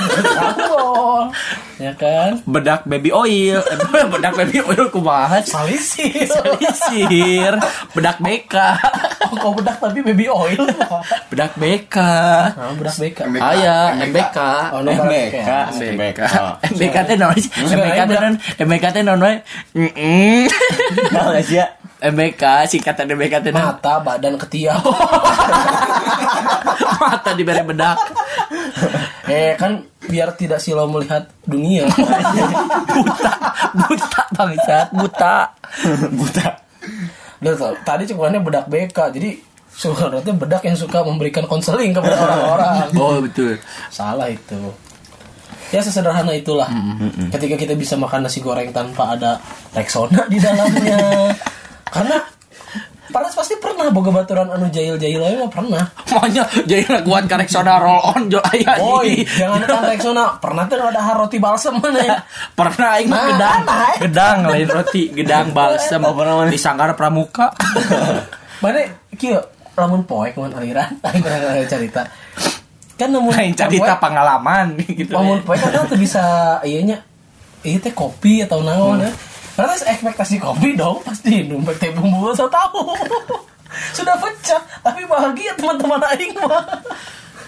ya 1.75 1.91
kan? 1.93 2.37
bedak 2.45 2.85
baby 2.85 3.09
oil, 3.09 3.59
eh, 3.59 3.77
bedak 4.07 4.33
baby 4.33 4.61
oil 4.61 4.87
kumaha? 4.87 5.41
Salisir. 5.41 6.29
Sisir, 6.29 7.53
bedak 7.91 8.17
BK, 8.17 8.55
Oh, 9.23 9.37
kau 9.39 9.51
bedak 9.53 9.77
tapi 9.77 10.01
baby 10.01 10.27
oil. 10.27 10.61
bedak 11.27 11.55
BK. 11.55 11.95
Nah, 12.53 12.73
bedak 12.75 12.95
BK. 12.95 13.19
Aya 13.35 13.97
MBK. 13.99 14.37
Oh, 14.69 14.81
MBK, 14.81 15.49
MBK. 15.73 16.21
MBK. 16.69 16.95
Teh 17.03 17.15
naon? 17.15 17.33
MBK 17.35 17.99
teh 18.03 18.15
naon? 18.15 18.33
MBK 18.59 18.85
teh 18.91 19.01
naon 19.01 19.19
we? 19.19 19.33
Nah, 21.09 21.25
guys 21.31 21.49
ya. 21.49 21.65
MBK 22.03 22.43
singkatan 22.67 23.09
MBK 23.09 23.33
teh 23.41 23.51
naon? 23.51 23.73
Mata, 23.73 23.97
badan, 23.99 24.37
ketiak. 24.37 24.77
Mata 26.99 27.31
diberi 27.33 27.63
bedak. 27.63 27.97
eh 29.25 29.55
kan 29.55 29.87
biar 30.07 30.35
tidak 30.35 30.59
silau 30.59 30.87
melihat 30.89 31.27
dunia. 31.47 31.87
Buta, 32.93 33.33
buta 33.73 34.21
bangsat, 34.37 34.87
buta. 34.93 35.35
Buta. 36.19 36.47
Tuh, 37.43 37.75
tadi 37.83 38.03
cukupannya 38.07 38.39
bedak 38.39 38.65
BK. 38.71 38.97
Jadi 39.11 39.29
sebenarnya 39.73 40.33
bedak 40.37 40.63
yang 40.63 40.77
suka 40.77 41.01
memberikan 41.03 41.43
konseling 41.49 41.91
kepada 41.91 42.15
orang-orang. 42.23 42.73
Oh 42.95 43.19
betul. 43.19 43.57
Salah 43.89 44.29
itu. 44.29 44.71
Ya 45.73 45.81
sesederhana 45.81 46.37
itulah. 46.37 46.69
Ketika 47.33 47.57
kita 47.57 47.73
bisa 47.73 47.97
makan 47.97 48.29
nasi 48.29 48.45
goreng 48.45 48.69
tanpa 48.69 49.17
ada 49.17 49.41
Rexona 49.73 50.29
di 50.29 50.37
dalamnya. 50.37 51.33
Karena 51.89 52.21
Panas 53.13 53.37
pasti 53.37 53.53
pernah 53.61 53.93
boga 53.93 54.09
baturan 54.09 54.49
anu 54.49 54.73
jahil-jahil 54.73 55.21
aja 55.21 55.37
mah 55.45 55.51
pernah. 55.53 55.83
Maunya 56.09 56.41
jadi 56.65 56.81
laguan 56.89 57.29
karek 57.29 57.45
soda 57.45 57.77
roll 57.77 58.01
on 58.01 58.25
jo 58.25 58.41
aya 58.41 58.73
di. 59.05 59.21
jangan 59.37 59.61
kan 59.69 59.85
Rexona. 59.85 60.25
Pernah 60.41 60.65
tuh 60.65 60.81
ada 60.81 61.13
roti 61.13 61.37
balsam 61.37 61.77
mana 61.77 62.01
ya? 62.01 62.17
Pernah 62.57 62.97
aing 62.97 63.05
mah 63.05 63.17
Nah, 63.21 63.27
gedang. 63.29 63.59
nah. 63.69 63.93
Gedang 64.01 64.37
lain 64.49 64.67
roti, 64.67 65.03
gedang 65.13 65.53
balsam. 65.53 66.01
Oh, 66.09 66.17
pernah? 66.17 66.49
Di 66.49 66.57
Sanggar 66.57 66.89
Pramuka. 66.97 67.53
Mana 68.65 68.81
kieu 69.13 69.37
lamun 69.77 70.01
poek 70.09 70.33
mun 70.33 70.49
aliran. 70.49 70.97
Aing 71.05 71.21
pernah 71.21 71.61
cerita. 71.69 72.01
Kan 72.97 73.13
namun 73.13 73.29
Lain 73.29 73.53
cerita 73.53 73.93
pengalaman 74.01 74.73
gitu. 74.89 75.13
Lamun 75.13 75.45
poek 75.45 75.61
kan 75.61 75.85
tuh 75.85 76.01
bisa 76.01 76.57
iya 76.65 76.81
nya 76.81 76.97
iya 77.61 77.77
teh 77.77 77.93
kopi 77.93 78.41
atau 78.41 78.65
naon 78.65 79.05
ya. 79.05 79.13
Karena 79.53 79.73
ekspektasi 79.77 80.41
kopi 80.41 80.73
dong 80.73 81.05
pasti 81.05 81.45
minum 81.45 81.61
teh 81.77 81.93
bumbu 81.93 82.33
saya 82.33 82.49
tahu. 82.49 82.93
Sudah 83.97 84.13
pecah, 84.17 84.61
tapi 84.85 85.01
bahagia 85.05 85.53
teman-teman 85.57 86.01
aing 86.13 86.33
mah. 86.37 86.61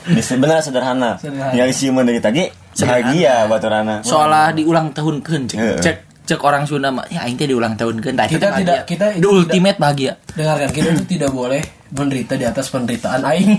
Ini 0.10 0.22
sebenarnya 0.22 0.62
sederhana. 0.62 1.18
Sederhana. 1.18 1.54
Yang 1.54 1.68
isi 1.78 1.86
dari 1.90 2.22
tadi 2.22 2.44
bahagia 2.78 3.50
baturana. 3.50 3.96
Soalnya 4.06 4.54
diulang 4.54 4.94
tahun 4.94 5.22
kan 5.26 5.50
cek, 5.50 5.82
cek 5.82 5.98
cek 6.26 6.42
orang 6.42 6.66
Sunda 6.66 6.90
mah 6.90 7.06
ya 7.08 7.22
aing 7.22 7.34
teh 7.34 7.46
diulang 7.46 7.74
tahun 7.74 8.02
kan 8.02 8.18
Kita 8.26 8.50
tidak- 8.56 8.84
kita 8.84 9.06
the 9.16 9.26
ultimate 9.26 9.78
bahagia. 9.78 10.18
Dengarkan 10.34 10.70
kita 10.70 10.88
itu 10.92 11.06
tidak 11.08 11.30
boleh 11.30 11.62
menderita 11.88 12.34
di 12.34 12.44
atas 12.44 12.68
penderitaan 12.68 13.22
aing. 13.24 13.56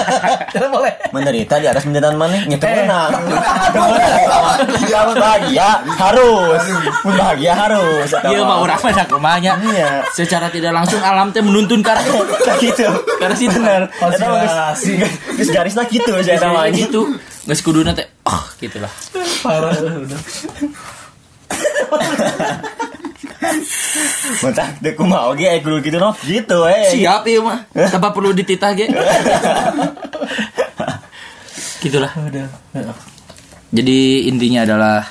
tidak 0.52 0.68
boleh. 0.68 0.92
menderita 1.10 1.56
di 1.56 1.66
atas 1.66 1.82
penderitaan 1.82 2.14
mana? 2.14 2.44
Nyetir 2.44 2.68
Eh. 2.68 2.76
menang 2.84 3.10
kalau 4.86 5.12
bahagia. 5.24 5.68
Harus. 5.90 6.62
Bahagia 7.02 7.52
harus. 7.56 8.08
Iya 8.20 8.40
mah 8.42 8.58
orang 8.60 8.78
mah 8.78 9.06
kumanya 9.06 9.52
Iya. 9.58 10.04
secara 10.12 10.46
tidak 10.48 10.70
langsung 10.70 11.00
alam 11.00 11.32
teh 11.32 11.40
menuntun 11.40 11.80
karena 11.80 12.04
gitu. 12.62 12.86
Karena 13.16 13.34
sih 14.76 14.94
geus 15.34 15.48
garisna 15.48 15.82
gitu 15.86 16.12
saya 16.20 16.36
sama 16.36 16.68
gitu. 16.70 17.10
Nggak 17.40 17.56
sekuduna 17.56 17.90
teh 17.90 18.04
oh 18.22 18.44
gitu 18.60 18.76
lah 18.78 18.92
Parah. 19.40 19.72
Mentah 24.42 24.68
dek 24.78 24.96
kumaha 24.96 25.30
oge 25.32 25.48
aya 25.48 25.60
kudu 25.60 25.80
gitu 25.82 25.98
noh 25.98 26.14
gitu 26.22 26.64
eh. 26.68 26.90
Siap 26.94 27.26
iya 27.26 27.40
mah. 27.42 27.58
Tanpa 27.72 28.14
perlu 28.14 28.32
dititah 28.36 28.70
ge. 28.76 28.86
Gitulah. 31.82 32.12
Udah. 32.12 32.46
jadi 33.72 34.28
intinya 34.28 34.68
adalah 34.68 35.08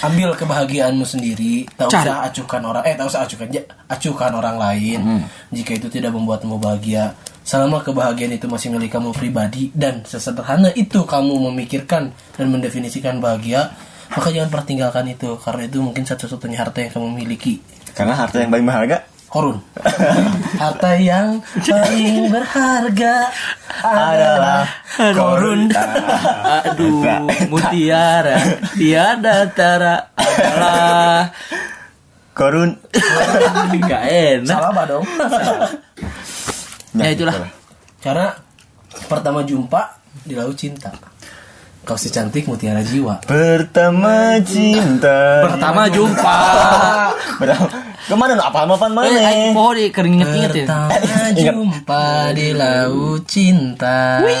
ambil 0.00 0.32
kebahagiaanmu 0.38 1.04
sendiri. 1.04 1.66
Tak 1.74 1.90
Cari. 1.90 2.06
usah 2.06 2.16
acuhkan 2.30 2.62
orang 2.64 2.82
eh 2.86 2.94
tak 2.94 3.06
usah 3.10 3.26
acuhkan. 3.26 3.48
Acuhkan 3.90 4.32
orang 4.32 4.56
lain. 4.56 5.26
Jika 5.50 5.76
itu 5.76 5.90
tidak 5.90 6.14
membuatmu 6.14 6.56
bahagia 6.56 7.12
selama 7.40 7.82
kebahagiaan 7.82 8.36
itu 8.36 8.46
masih 8.46 8.70
milik 8.70 8.94
kamu 8.94 9.10
pribadi 9.16 9.72
dan 9.74 10.06
sesederhana 10.06 10.70
itu 10.76 11.02
kamu 11.02 11.50
memikirkan 11.50 12.14
dan 12.36 12.46
mendefinisikan 12.46 13.18
bahagia 13.18 13.74
maka 14.10 14.28
jangan 14.34 14.48
pernah 14.50 14.66
tinggalkan 14.66 15.06
itu 15.08 15.30
karena 15.40 15.62
itu 15.66 15.78
mungkin 15.80 16.04
satu-satunya 16.04 16.58
harta 16.58 16.82
yang 16.82 16.92
kamu 16.92 17.08
miliki 17.14 17.62
karena 17.94 18.14
harta 18.14 18.42
yang 18.42 18.50
paling 18.50 18.66
berharga 18.66 18.98
korun 19.30 19.56
harta 20.62 20.90
yang 20.98 21.28
paling 21.62 22.16
berharga 22.34 23.14
adalah 23.86 24.62
korun 25.14 25.70
aduh 26.66 27.30
mutiara 27.46 28.38
tiada 28.74 29.46
tara 29.54 30.10
adalah 30.18 31.30
Korun. 32.40 32.72
Gak 33.90 34.04
enak. 34.08 34.48
Salah 34.48 34.72
apa 34.72 34.82
dong? 34.88 35.04
Ya, 36.96 37.12
itulah. 37.12 37.36
Karena 38.00 38.32
pertama 39.12 39.44
jumpa 39.44 40.00
di 40.24 40.32
laut 40.32 40.56
cinta. 40.56 40.88
Kau 41.80 41.96
si 41.96 42.12
cantik 42.12 42.44
mutiara 42.44 42.84
jiwa. 42.84 43.24
Pertama 43.24 44.36
cinta. 44.44 45.48
Pertama 45.48 45.88
jumpa. 45.88 46.38
Ke 48.04 48.14
mana 48.18 48.36
lu 48.36 48.42
apaan 48.44 48.68
apaan 48.68 48.92
mana? 48.92 49.08
Eh, 49.08 49.54
poho 49.56 49.72
di 49.72 49.88
kering 49.88 50.20
inget-inget 50.20 50.52
ya. 50.52 50.66
Pertama 50.66 50.92
Ingat. 50.98 51.32
jumpa 51.40 52.04
di 52.36 52.48
laut 52.52 53.22
cinta. 53.24 54.20
Ih, 54.26 54.34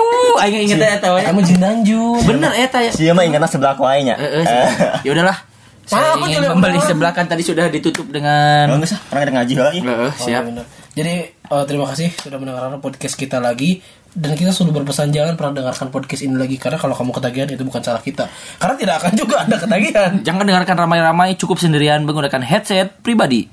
uh, 0.00 0.42
aing 0.42 0.66
inget 0.66 0.98
eta 0.98 1.14
we. 1.14 1.22
Kamu 1.22 1.40
jindanju. 1.46 2.26
Bener 2.26 2.52
eta 2.58 2.78
ya. 2.82 2.90
Sia 2.90 3.12
mah 3.14 3.22
ingatnya 3.22 3.46
sebelah 3.46 3.78
aku 3.78 3.86
aja. 3.86 4.18
Eh, 4.18 4.42
eh, 4.42 4.68
ya 5.06 5.10
udahlah. 5.14 5.36
Saya 5.90 6.14
aku 6.14 6.26
ingin 6.30 6.46
membeli 6.46 6.78
sebelah 6.86 7.10
kan 7.10 7.26
tadi 7.26 7.42
sudah 7.42 7.66
ditutup 7.66 8.06
dengan 8.14 8.70
enggak 8.70 8.94
sih, 8.94 8.98
orang 9.10 9.22
ada 9.26 9.32
ngaji 9.42 9.54
lagi. 9.58 9.78
Eh, 9.82 9.90
eh, 9.90 10.12
siap. 10.14 10.42
Oh, 10.42 10.46
bener. 10.54 10.64
Jadi 10.94 11.14
eh, 11.34 11.64
terima 11.66 11.86
kasih 11.90 12.08
sudah 12.14 12.38
mendengarkan 12.38 12.78
podcast 12.78 13.14
kita 13.18 13.42
lagi 13.42 13.82
dan 14.10 14.34
kita 14.34 14.50
selalu 14.50 14.82
berpesan 14.82 15.14
jangan 15.14 15.38
pernah 15.38 15.62
dengarkan 15.62 15.86
podcast 15.94 16.26
ini 16.26 16.34
lagi 16.34 16.58
karena 16.58 16.82
kalau 16.82 16.98
kamu 16.98 17.14
ketagihan 17.14 17.46
itu 17.46 17.62
bukan 17.62 17.78
salah 17.78 18.02
kita. 18.02 18.26
Karena 18.58 18.74
tidak 18.74 18.94
akan 18.98 19.12
juga 19.14 19.34
anda 19.46 19.56
ketagihan. 19.56 20.10
Jangan 20.26 20.44
dengarkan 20.50 20.76
ramai-ramai, 20.82 21.38
cukup 21.38 21.62
sendirian 21.62 22.02
menggunakan 22.02 22.42
headset 22.42 22.90
pribadi. 23.06 23.46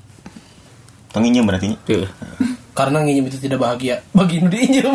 Penginjam 1.14 1.46
berarti. 1.46 1.78
karena 2.74 3.02
nginjem 3.02 3.26
itu 3.30 3.38
tidak 3.38 3.58
bahagia. 3.62 4.02
Bagi 4.14 4.38
nu 4.38 4.50
diinjem 4.50 4.86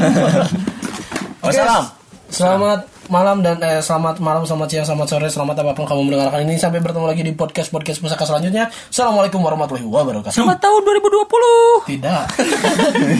Oke, 1.43 1.51
Wassalam. 1.51 1.91
selamat 2.31 2.79
malam 3.11 3.43
dan 3.43 3.59
eh, 3.59 3.83
selamat 3.83 4.23
malam 4.23 4.47
selamat 4.47 4.67
siang 4.71 4.87
selamat 4.87 5.07
sore 5.11 5.27
selamat 5.27 5.59
apa 5.59 5.71
pun 5.75 5.83
kamu 5.83 6.07
mendengarkan 6.07 6.47
ini. 6.47 6.55
Sampai 6.55 6.79
bertemu 6.79 7.07
lagi 7.07 7.23
di 7.27 7.35
podcast 7.35 7.67
podcast 7.71 7.99
pusaka 7.99 8.23
selanjutnya. 8.23 8.71
Assalamualaikum 8.91 9.43
warahmatullahi 9.43 9.83
wabarakatuh. 9.83 10.31
Selamat 10.31 10.59
tahun 10.63 10.81
2020. 10.87 11.91
tidak 11.91 12.23